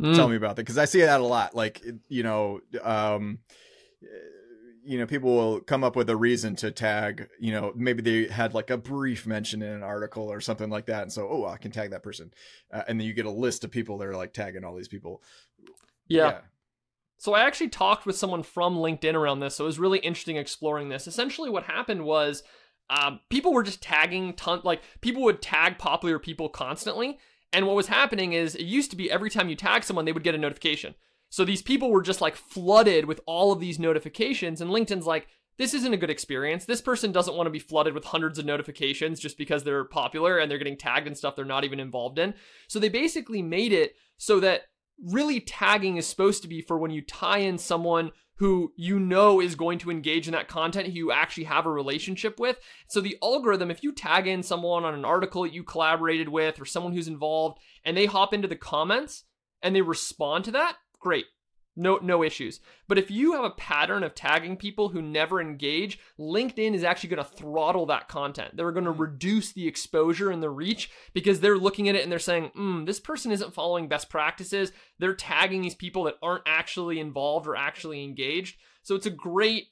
[0.00, 0.16] Mm.
[0.16, 1.54] Tell me about that because I see that a lot.
[1.54, 3.38] Like you know, um,
[4.84, 8.32] you know people will come up with a reason to tag you know maybe they
[8.32, 11.46] had like a brief mention in an article or something like that and so oh
[11.46, 12.30] i can tag that person
[12.70, 14.88] uh, and then you get a list of people that are like tagging all these
[14.88, 15.22] people
[16.06, 16.26] yeah.
[16.26, 16.38] yeah.
[17.16, 20.36] so i actually talked with someone from linkedin around this so it was really interesting
[20.36, 22.42] exploring this essentially what happened was
[22.90, 27.18] um, people were just tagging ton like people would tag popular people constantly
[27.54, 30.12] and what was happening is it used to be every time you tag someone they
[30.12, 30.94] would get a notification
[31.34, 35.26] so these people were just like flooded with all of these notifications, and LinkedIn's like,
[35.58, 36.64] this isn't a good experience.
[36.64, 40.38] This person doesn't want to be flooded with hundreds of notifications just because they're popular
[40.38, 42.34] and they're getting tagged and stuff they're not even involved in.
[42.68, 44.62] So they basically made it so that
[45.02, 49.40] really tagging is supposed to be for when you tie in someone who you know
[49.40, 52.58] is going to engage in that content, who you actually have a relationship with.
[52.88, 56.60] So the algorithm, if you tag in someone on an article that you collaborated with
[56.60, 59.24] or someone who's involved and they hop into the comments
[59.62, 61.26] and they respond to that, great.
[61.76, 62.60] No, no issues.
[62.86, 67.10] But if you have a pattern of tagging people who never engage, LinkedIn is actually
[67.10, 68.56] going to throttle that content.
[68.56, 68.98] They're going to mm.
[69.00, 72.86] reduce the exposure and the reach because they're looking at it and they're saying, mm,
[72.86, 74.72] this person isn't following best practices.
[75.00, 78.56] They're tagging these people that aren't actually involved or actually engaged.
[78.82, 79.64] So it's a great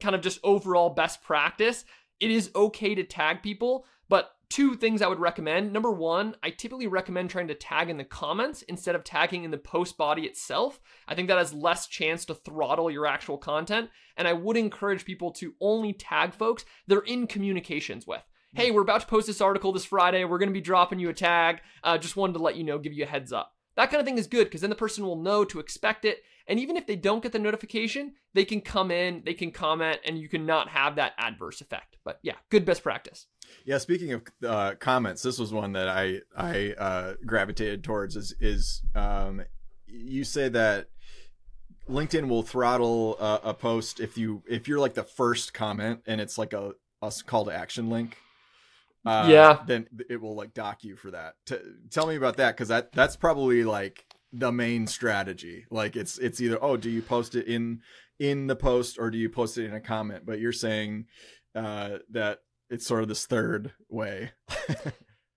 [0.00, 1.84] kind of just overall best practice.
[2.18, 5.72] It is okay to tag people, but two things I would recommend.
[5.72, 9.50] Number one, I typically recommend trying to tag in the comments instead of tagging in
[9.50, 10.80] the post body itself.
[11.08, 13.90] I think that has less chance to throttle your actual content.
[14.16, 18.22] And I would encourage people to only tag folks they're in communications with.
[18.54, 20.24] Hey, we're about to post this article this Friday.
[20.24, 21.60] We're going to be dropping you a tag.
[21.82, 23.52] Uh, just wanted to let you know, give you a heads up.
[23.76, 26.22] That kind of thing is good because then the person will know to expect it.
[26.46, 30.00] And even if they don't get the notification, they can come in, they can comment,
[30.04, 31.96] and you can not have that adverse effect.
[32.04, 33.26] But yeah, good best practice.
[33.64, 38.16] Yeah, speaking of uh, comments, this was one that I I uh, gravitated towards.
[38.16, 39.42] Is is um,
[39.86, 40.88] you say that
[41.88, 46.20] LinkedIn will throttle a, a post if you if you're like the first comment and
[46.20, 46.72] it's like a,
[47.02, 48.16] a call to action link.
[49.06, 49.58] uh, Yeah.
[49.66, 51.34] then it will like dock you for that.
[51.46, 51.56] T-
[51.90, 55.66] tell me about that because that that's probably like the main strategy.
[55.70, 57.80] Like it's it's either oh, do you post it in
[58.18, 60.24] in the post or do you post it in a comment?
[60.24, 61.06] But you're saying
[61.54, 62.38] uh, that
[62.74, 64.32] it's sort of this third way.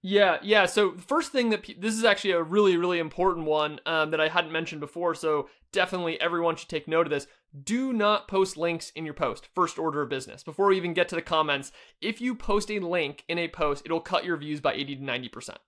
[0.04, 0.68] Yeah, yeah.
[0.68, 4.22] So first thing that pe- this is actually a really, really important one um, that
[4.22, 5.16] I hadn't mentioned before.
[5.16, 7.28] So definitely everyone should take note of this.
[7.64, 9.50] Do not post links in your post.
[9.56, 10.44] First order of business.
[10.44, 13.84] Before we even get to the comments, if you post a link in a post,
[13.86, 15.60] it'll cut your views by 80 to 90 percent.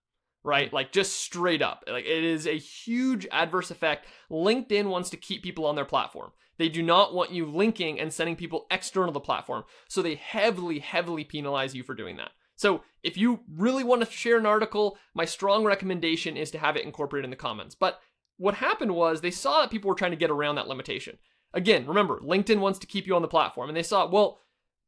[0.42, 1.84] Right, like just straight up.
[1.86, 4.06] Like it is a huge adverse effect.
[4.32, 6.32] LinkedIn wants to keep people on their platform.
[6.60, 9.64] They do not want you linking and sending people external to the platform.
[9.88, 12.32] So they heavily, heavily penalize you for doing that.
[12.56, 16.76] So if you really want to share an article, my strong recommendation is to have
[16.76, 17.74] it incorporated in the comments.
[17.74, 18.02] But
[18.36, 21.18] what happened was they saw that people were trying to get around that limitation.
[21.54, 24.40] Again, remember, LinkedIn wants to keep you on the platform, and they saw, well,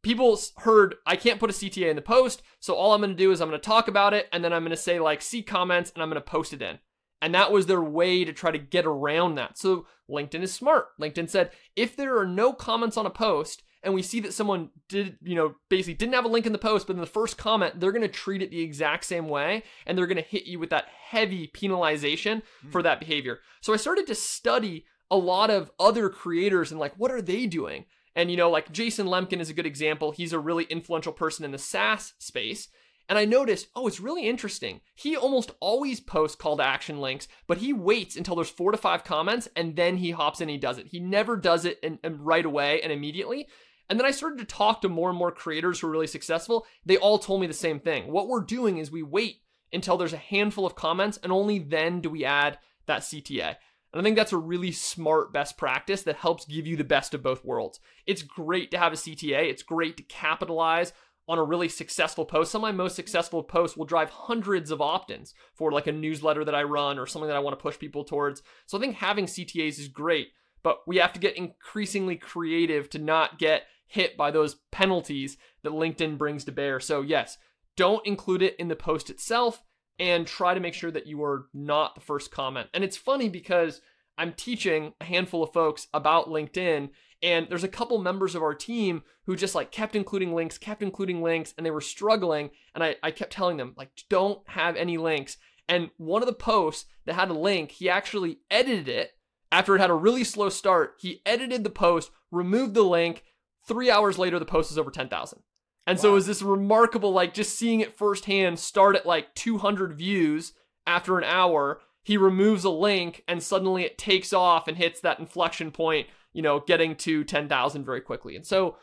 [0.03, 3.15] people heard I can't put a CTA in the post, so all I'm going to
[3.15, 5.22] do is I'm going to talk about it, and then I'm going to say like
[5.22, 6.80] see comments, and I'm going to post it in.
[7.22, 9.57] And that was their way to try to get around that.
[9.57, 10.88] So LinkedIn is smart.
[10.99, 14.69] LinkedIn said if there are no comments on a post, and we see that someone
[14.89, 17.38] did, you know, basically didn't have a link in the post, but in the first
[17.38, 20.45] comment, they're going to treat it the exact same way and they're going to hit
[20.45, 22.69] you with that heavy penalization hmm.
[22.69, 23.39] for that behavior.
[23.61, 27.47] So I started to study a lot of other creators and like, what are they
[27.47, 27.86] doing?
[28.15, 30.11] And, you know, like Jason Lemkin is a good example.
[30.11, 32.67] He's a really influential person in the SaaS space.
[33.10, 34.82] And I noticed, oh, it's really interesting.
[34.95, 38.78] He almost always posts call to action links, but he waits until there's four to
[38.78, 40.88] five comments and then he hops in and he does it.
[40.88, 43.47] He never does it in right away and immediately.
[43.89, 46.66] And then I started to talk to more and more creators who are really successful.
[46.86, 48.12] They all told me the same thing.
[48.12, 49.41] What we're doing is we wait
[49.74, 53.58] until there's a handful of comments and only then do we add that CTA.
[53.93, 57.14] And I think that's a really smart best practice that helps give you the best
[57.14, 57.80] of both worlds.
[58.06, 60.93] It's great to have a CTA, it's great to capitalize
[61.32, 62.51] on a really successful post.
[62.51, 65.93] Some of my most successful posts will drive hundreds of opt ins for like a
[65.93, 68.43] newsletter that I run or something that I want to push people towards.
[68.65, 70.27] So I think having CTAs is great,
[70.61, 75.71] but we have to get increasingly creative to not get hit by those penalties that
[75.71, 76.82] LinkedIn brings to bear.
[76.82, 77.38] So, yes,
[77.77, 79.63] don't include it in the post itself
[79.97, 82.67] and try to make sure that you are not the first comment.
[82.73, 83.79] And it's funny because
[84.17, 86.89] I'm teaching a handful of folks about LinkedIn
[87.24, 90.82] and there's a couple members of our team who just like kept including links, kept
[90.82, 92.51] including links, and they were struggling.
[92.74, 95.38] And I, I kept telling them, like, don't have any links.
[95.67, 99.11] And one of the posts that had a link, he actually edited it
[99.51, 100.95] after it had a really slow start.
[100.99, 103.24] He edited the post, removed the link,
[103.67, 105.39] Three hours later, the post is over 10,000.
[105.88, 106.01] And wow.
[106.01, 110.53] so it was this remarkable, like just seeing it firsthand start at like 200 views
[110.88, 111.82] after an hour.
[112.03, 116.41] He removes a link and suddenly it takes off and hits that inflection point, you
[116.41, 118.36] know, getting to 10,000 very quickly.
[118.36, 118.77] And so,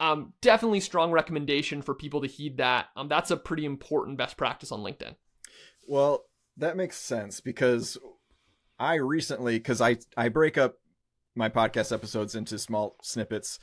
[0.00, 2.86] um, definitely strong recommendation for people to heed that.
[2.96, 5.16] Um, that's a pretty important best practice on LinkedIn.
[5.88, 6.24] Well,
[6.56, 7.98] that makes sense because
[8.78, 10.76] I recently, because I I break up
[11.34, 13.58] my podcast episodes into small snippets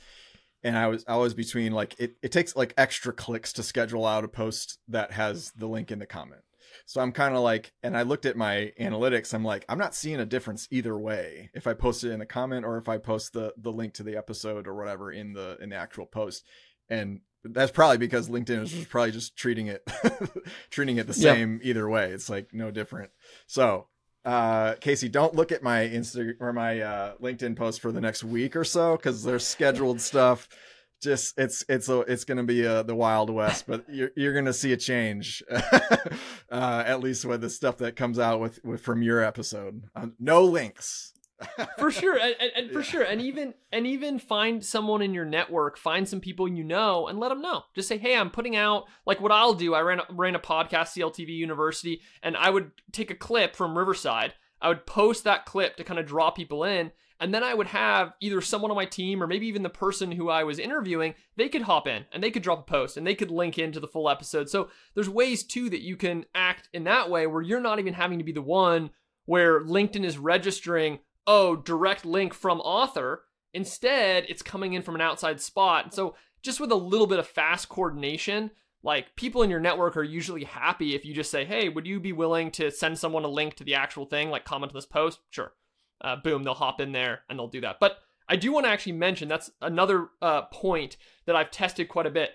[0.66, 4.04] and I was I was between like it, it takes like extra clicks to schedule
[4.04, 6.40] out a post that has the link in the comment.
[6.84, 9.32] So I'm kind of like, and I looked at my analytics.
[9.32, 12.26] I'm like, I'm not seeing a difference either way if I post it in the
[12.26, 15.56] comment or if I post the the link to the episode or whatever in the
[15.60, 16.44] in the actual post.
[16.88, 19.88] And that's probably because LinkedIn is probably just treating it
[20.70, 21.60] treating it the same yep.
[21.64, 22.10] either way.
[22.10, 23.10] It's like no different.
[23.46, 23.86] So
[24.26, 28.24] uh, Casey, don't look at my Insta or my uh, LinkedIn post for the next
[28.24, 30.48] week or so because there's scheduled stuff.
[31.06, 34.52] Just it's it's a, it's gonna be a, the wild west, but you're you're gonna
[34.52, 39.02] see a change, uh, at least with the stuff that comes out with, with from
[39.02, 39.84] your episode.
[39.94, 41.12] Uh, no links,
[41.78, 42.84] for sure and, and, for yeah.
[42.84, 47.08] sure and even and even find someone in your network find some people you know
[47.08, 49.80] and let them know just say hey i'm putting out like what i'll do i
[49.80, 54.32] ran a, ran a podcast cltv university and i would take a clip from riverside
[54.62, 56.90] i would post that clip to kind of draw people in
[57.20, 60.12] and then i would have either someone on my team or maybe even the person
[60.12, 63.06] who i was interviewing they could hop in and they could drop a post and
[63.06, 66.68] they could link into the full episode so there's ways too that you can act
[66.72, 68.90] in that way where you're not even having to be the one
[69.24, 73.24] where linkedin is registering oh, direct link from author.
[73.52, 75.94] Instead, it's coming in from an outside spot.
[75.94, 78.50] So, just with a little bit of fast coordination,
[78.82, 81.98] like people in your network are usually happy if you just say, hey, would you
[81.98, 84.86] be willing to send someone a link to the actual thing, like comment on this
[84.86, 85.20] post?
[85.30, 85.52] Sure.
[86.00, 87.78] Uh, boom, they'll hop in there and they'll do that.
[87.80, 92.06] But I do want to actually mention that's another uh, point that I've tested quite
[92.06, 92.32] a bit.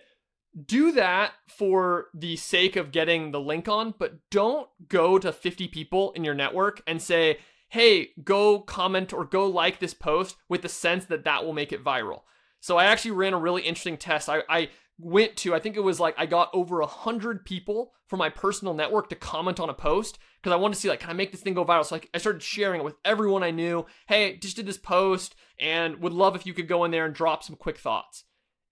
[0.66, 5.68] Do that for the sake of getting the link on, but don't go to 50
[5.70, 7.38] people in your network and say,
[7.70, 11.72] hey, go comment or go like this post with the sense that that will make
[11.72, 12.22] it viral.
[12.60, 14.30] So I actually ran a really interesting test.
[14.30, 14.70] I, I
[15.02, 18.30] went to, I think it was like I got over a hundred people from my
[18.30, 21.14] personal network to comment on a post because I wanted to see like, can I
[21.14, 21.86] make this thing go viral?
[21.86, 23.86] So like, I started sharing it with everyone I knew.
[24.08, 27.16] Hey, just did this post and would love if you could go in there and
[27.16, 28.24] drop some quick thoughts.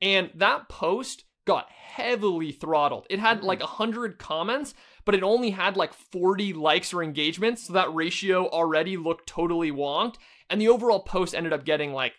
[0.02, 3.08] And that post got heavily throttled.
[3.10, 3.66] It had like mm-hmm.
[3.66, 4.74] a hundred comments,
[5.06, 7.68] but it only had like 40 likes or engagements.
[7.68, 10.16] So that ratio already looked totally wonked.
[10.50, 12.14] And the overall post ended up getting like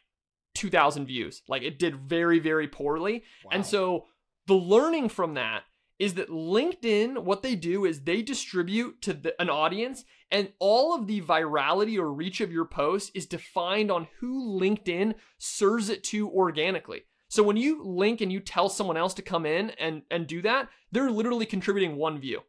[0.54, 1.42] 2,000 views.
[1.48, 3.24] Like it did very, very poorly.
[3.44, 3.50] Wow.
[3.52, 4.06] And so
[4.46, 5.62] the learning from that
[5.98, 10.94] is that LinkedIn, what they do is they distribute to the, an audience, and all
[10.94, 16.02] of the virality or reach of your post is defined on who LinkedIn serves it
[16.04, 17.02] to organically.
[17.28, 20.40] So when you link and you tell someone else to come in and, and do
[20.42, 22.40] that, they're literally contributing one view.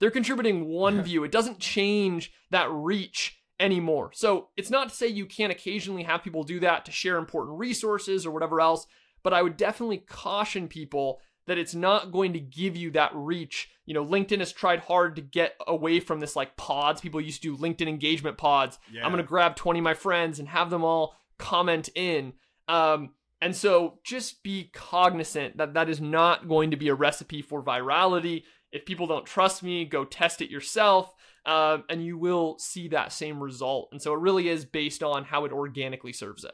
[0.00, 1.24] They're contributing one view.
[1.24, 4.10] It doesn't change that reach anymore.
[4.14, 7.58] So it's not to say you can't occasionally have people do that to share important
[7.58, 8.86] resources or whatever else,
[9.22, 13.70] but I would definitely caution people that it's not going to give you that reach.
[13.86, 17.00] You know, LinkedIn has tried hard to get away from this like pods.
[17.00, 18.78] People used to do LinkedIn engagement pods.
[18.92, 19.04] Yeah.
[19.04, 22.34] I'm going to grab 20 of my friends and have them all comment in.
[22.68, 27.40] Um, and so just be cognizant that that is not going to be a recipe
[27.40, 28.42] for virality.
[28.70, 31.14] If people don't trust me, go test it yourself.
[31.48, 33.88] Uh, and you will see that same result.
[33.90, 36.52] And so it really is based on how it organically serves it.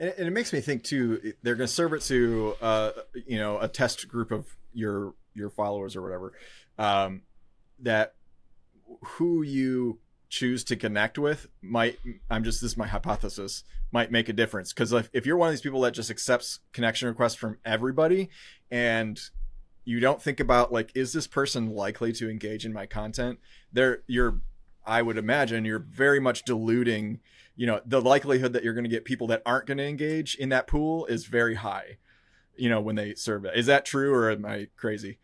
[0.00, 1.32] And, and it makes me think too.
[1.44, 2.90] They're going to serve it to uh,
[3.24, 6.32] you know a test group of your your followers or whatever.
[6.76, 7.22] Um,
[7.78, 8.14] that
[9.00, 12.00] who you choose to connect with might
[12.30, 13.62] i'm just this is my hypothesis
[13.92, 16.58] might make a difference because if, if you're one of these people that just accepts
[16.72, 18.28] connection requests from everybody
[18.68, 19.20] and
[19.86, 23.38] you don't think about like is this person likely to engage in my content?
[23.72, 24.40] There you're
[24.86, 27.20] i would imagine you're very much diluting
[27.56, 30.36] you know the likelihood that you're going to get people that aren't going to engage
[30.36, 31.98] in that pool is very high
[32.56, 35.18] you know when they serve is that true or am i crazy?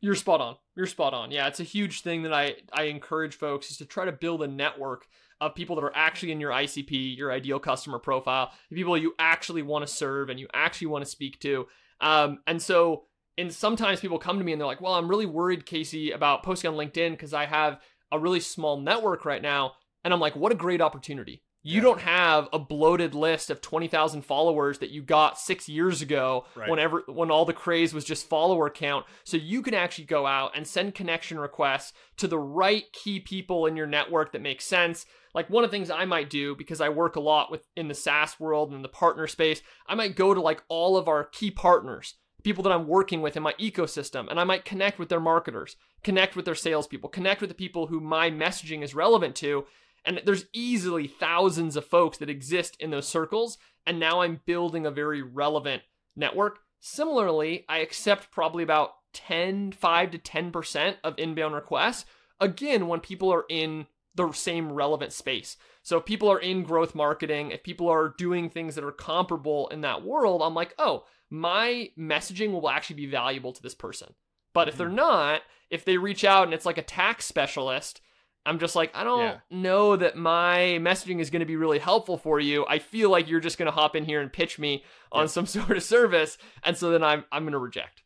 [0.00, 0.56] You're spot on.
[0.76, 1.30] You're spot on.
[1.30, 4.42] Yeah it's a huge thing that i i encourage folks is to try to build
[4.42, 5.06] a network
[5.40, 9.14] of people that are actually in your icp your ideal customer profile the people you
[9.18, 11.66] actually want to serve and you actually want to speak to.
[12.00, 13.04] Um, and so
[13.36, 16.42] and sometimes people come to me and they're like, well, I'm really worried, Casey, about
[16.42, 17.80] posting on LinkedIn because I have
[18.12, 19.72] a really small network right now.
[20.04, 21.42] And I'm like, what a great opportunity.
[21.66, 21.82] You yeah.
[21.82, 26.68] don't have a bloated list of 20,000 followers that you got six years ago right.
[26.68, 29.06] whenever when all the craze was just follower count.
[29.24, 33.64] So you can actually go out and send connection requests to the right key people
[33.64, 35.06] in your network that make sense.
[35.34, 37.88] Like one of the things I might do because I work a lot with in
[37.88, 41.24] the SaaS world and the partner space, I might go to like all of our
[41.24, 42.14] key partners
[42.44, 45.76] people that I'm working with in my ecosystem, and I might connect with their marketers,
[46.02, 49.64] connect with their salespeople, connect with the people who my messaging is relevant to.
[50.04, 53.56] And there's easily thousands of folks that exist in those circles.
[53.86, 55.82] And now I'm building a very relevant
[56.14, 56.58] network.
[56.80, 62.04] Similarly, I accept probably about 10, 5 to 10% of inbound requests.
[62.38, 65.56] Again, when people are in the same relevant space.
[65.82, 69.68] So if people are in growth marketing, if people are doing things that are comparable
[69.68, 74.14] in that world, I'm like, oh, my messaging will actually be valuable to this person.
[74.52, 74.96] But if they're mm-hmm.
[74.96, 78.00] not, if they reach out and it's like a tax specialist,
[78.46, 79.38] I'm just like, I don't yeah.
[79.50, 82.64] know that my messaging is going to be really helpful for you.
[82.68, 85.26] I feel like you're just going to hop in here and pitch me on yeah.
[85.26, 88.04] some sort of service, and so then I'm I'm going to reject.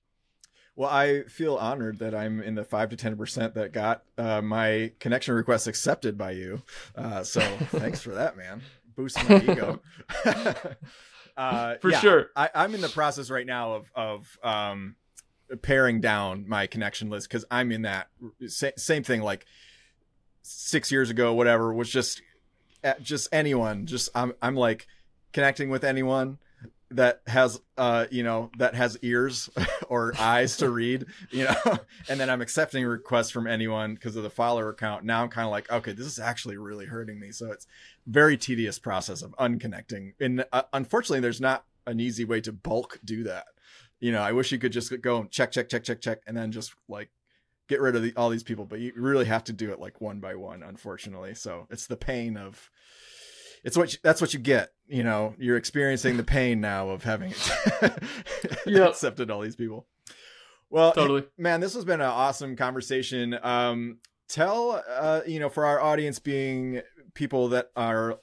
[0.74, 4.40] Well, I feel honored that I'm in the five to ten percent that got uh,
[4.40, 6.62] my connection request accepted by you.
[6.96, 7.40] Uh, so
[7.72, 8.62] thanks for that, man.
[8.96, 9.82] Boost my ego.
[11.38, 12.30] Uh, For yeah, sure.
[12.34, 14.96] I, am in the process right now of of um,
[15.62, 18.08] paring down my connection list because I'm in that
[18.48, 19.22] sa- same thing.
[19.22, 19.46] Like
[20.42, 22.22] six years ago, whatever was just
[22.82, 23.86] eh, just anyone.
[23.86, 24.88] Just I'm I'm like
[25.32, 26.38] connecting with anyone
[26.90, 29.50] that has uh you know that has ears
[29.90, 31.78] or eyes to read you know
[32.08, 35.44] and then i'm accepting requests from anyone because of the follower account now i'm kind
[35.44, 37.32] of like okay this is actually really hurting me.
[37.32, 37.66] So it's
[38.06, 40.14] very tedious process of unconnecting.
[40.20, 43.46] And uh, unfortunately there's not an easy way to bulk do that.
[44.00, 46.36] You know i wish you could just go and check check check check check and
[46.36, 47.10] then just like
[47.68, 50.00] get rid of the, all these people but you really have to do it like
[50.00, 51.34] one by one unfortunately.
[51.34, 52.70] So it's the pain of
[53.64, 54.70] it's what you, that's what you get.
[54.86, 57.34] You know, you're experiencing the pain now of having
[58.66, 58.90] yep.
[58.90, 59.86] accepted all these people.
[60.70, 61.60] Well, totally, man.
[61.60, 63.38] This has been an awesome conversation.
[63.42, 63.98] Um,
[64.28, 66.82] tell uh, you know, for our audience being
[67.14, 68.18] people that are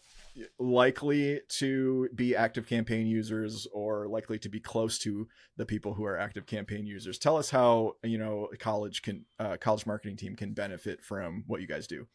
[0.60, 5.28] likely to be ActiveCampaign users or likely to be close to
[5.58, 9.58] the people who are ActiveCampaign users tell us how you know a college can uh,
[9.58, 12.08] college marketing team can benefit from what you guys do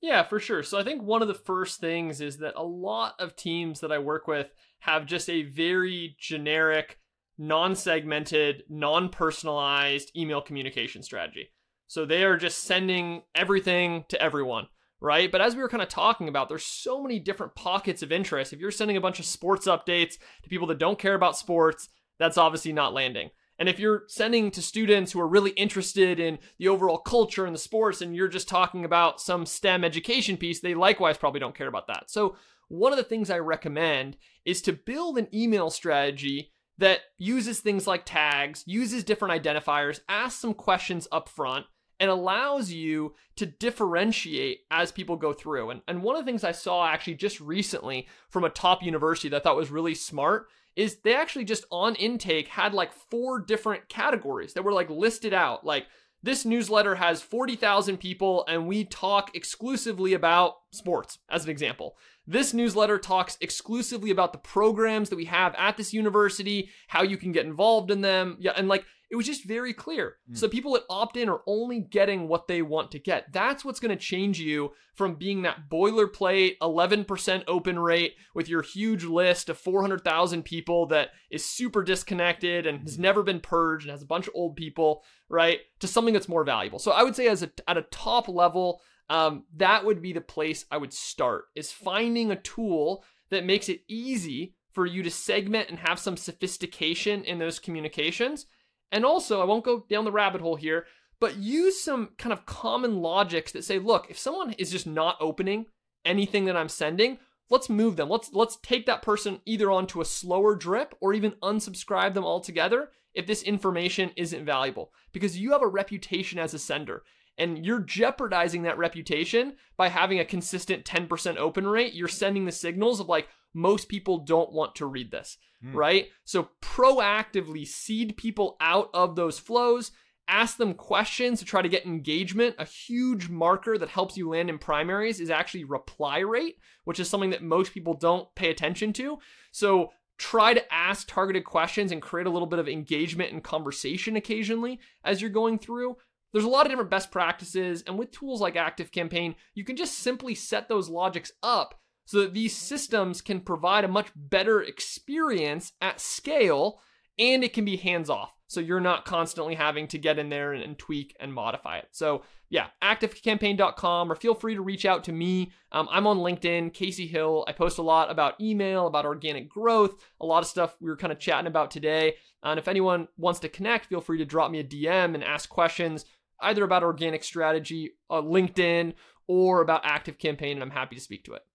[0.00, 0.62] yeah, for sure.
[0.62, 3.92] So I think one of the first things is that a lot of teams that
[3.92, 4.48] I work with
[4.80, 6.98] have just a very generic
[7.38, 11.50] non segmented, non personalized email communication strategy.
[11.86, 14.66] So they are just sending everything to everyone,
[15.00, 15.30] right?
[15.30, 18.52] But as we were kind of talking about, there's so many different pockets of interest.
[18.52, 21.88] If you're sending a bunch of sports updates to people that don't care about sports,
[22.18, 23.30] that's obviously not landing.
[23.58, 27.54] And if you're sending to students who are really interested in the overall culture and
[27.54, 31.56] the sports, and you're just talking about some STEM education piece, they likewise probably don't
[31.56, 32.10] care about that.
[32.10, 32.36] So,
[32.68, 37.86] one of the things I recommend is to build an email strategy that uses things
[37.86, 41.66] like tags, uses different identifiers, asks some questions up front,
[41.98, 45.70] and allows you to differentiate as people go through.
[45.70, 49.28] And, and one of the things I saw actually just recently from a top university
[49.28, 53.40] that I thought was really smart is they actually just on intake had like four
[53.40, 55.64] different categories that were like listed out.
[55.64, 55.86] Like
[56.22, 61.96] this newsletter has 40,000 people and we talk exclusively about sports, as an example.
[62.26, 67.16] This newsletter talks exclusively about the programs that we have at this university, how you
[67.16, 68.36] can get involved in them.
[68.40, 70.16] Yeah, and like it was just very clear.
[70.30, 70.36] Mm.
[70.36, 73.32] So people that opt in are only getting what they want to get.
[73.32, 78.62] That's what's going to change you from being that boilerplate 11% open rate with your
[78.62, 83.02] huge list of 400,000 people that is super disconnected and has hmm.
[83.02, 85.60] never been purged and has a bunch of old people, right?
[85.80, 86.78] To something that's more valuable.
[86.78, 90.20] So I would say as a, at a top level, um, that would be the
[90.20, 95.10] place I would start is finding a tool that makes it easy for you to
[95.10, 98.46] segment and have some sophistication in those communications
[98.92, 100.86] and also, I won't go down the rabbit hole here,
[101.18, 105.16] but use some kind of common logics that say, look, if someone is just not
[105.20, 105.66] opening
[106.04, 107.18] anything that I'm sending,
[107.50, 108.08] let's move them.
[108.08, 112.90] Let's let's take that person either onto a slower drip or even unsubscribe them altogether
[113.14, 117.02] if this information isn't valuable because you have a reputation as a sender
[117.38, 121.92] and you're jeopardizing that reputation by having a consistent 10% open rate.
[121.92, 125.74] You're sending the signals of like most people don't want to read this mm.
[125.74, 126.08] right?
[126.24, 129.92] So proactively seed people out of those flows,
[130.28, 132.56] ask them questions to try to get engagement.
[132.58, 137.08] A huge marker that helps you land in primaries is actually reply rate, which is
[137.08, 139.18] something that most people don't pay attention to.
[139.52, 144.16] So try to ask targeted questions and create a little bit of engagement and conversation
[144.16, 145.96] occasionally as you're going through.
[146.32, 150.00] There's a lot of different best practices, and with tools like ActiveCampaign, you can just
[150.00, 155.72] simply set those logics up so that these systems can provide a much better experience
[155.82, 156.80] at scale
[157.18, 158.32] and it can be hands off.
[158.46, 161.88] So you're not constantly having to get in there and, and, tweak and modify it.
[161.90, 165.50] So yeah, activecampaign.com or feel free to reach out to me.
[165.72, 167.44] Um, I'm on LinkedIn, Casey Hill.
[167.48, 170.96] I post a lot about email, about organic growth, a lot of stuff we were
[170.96, 172.14] kind of chatting about today.
[172.44, 175.48] And if anyone wants to connect, feel free to drop me a DM and ask
[175.48, 176.04] questions
[176.40, 178.92] either about organic strategy, uh, LinkedIn,
[179.26, 181.45] or about ActiveCampaign, and I'm happy to speak to it.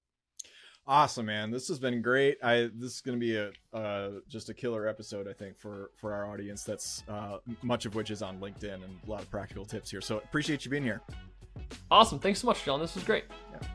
[0.88, 1.52] Awesome, man.
[1.52, 2.38] This has been great.
[2.44, 5.92] I this is going to be a uh, just a killer episode, I think, for
[5.96, 6.64] for our audience.
[6.64, 10.02] That's uh, much of which is on LinkedIn and a lot of practical tips here.
[10.02, 11.02] So appreciate you being here.
[11.92, 12.20] Awesome.
[12.20, 12.80] Thanks so much, John.
[12.80, 13.26] This was great.
[13.52, 13.68] Yeah.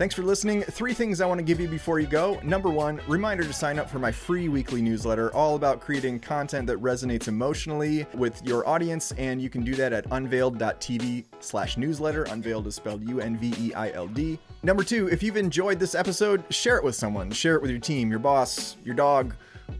[0.00, 0.62] Thanks for listening.
[0.62, 2.40] Three things I want to give you before you go.
[2.42, 6.66] Number one, reminder to sign up for my free weekly newsletter, all about creating content
[6.68, 9.12] that resonates emotionally with your audience.
[9.18, 12.24] And you can do that at unveild.tv slash newsletter.
[12.24, 14.38] Unveild is spelled U N V E I L D.
[14.62, 17.30] Number two, if you've enjoyed this episode, share it with someone.
[17.30, 19.34] Share it with your team, your boss, your dog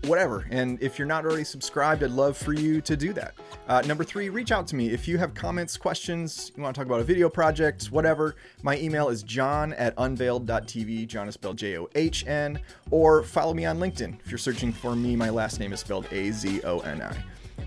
[0.07, 0.47] whatever.
[0.51, 3.34] And if you're not already subscribed, I'd love for you to do that.
[3.68, 4.91] Uh, number three, reach out to me.
[4.91, 8.78] If you have comments, questions, you want to talk about a video project, whatever, my
[8.78, 11.07] email is john at unveild.tv.
[11.07, 12.61] John is spelled J O H N.
[12.91, 14.20] Or follow me on LinkedIn.
[14.24, 17.16] If you're searching for me, my last name is spelled A Z O N I.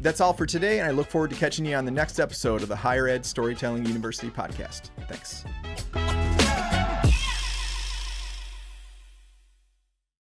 [0.01, 2.61] That's all for today, and I look forward to catching you on the next episode
[2.61, 4.89] of the Higher Ed Storytelling University podcast.
[5.07, 5.45] Thanks.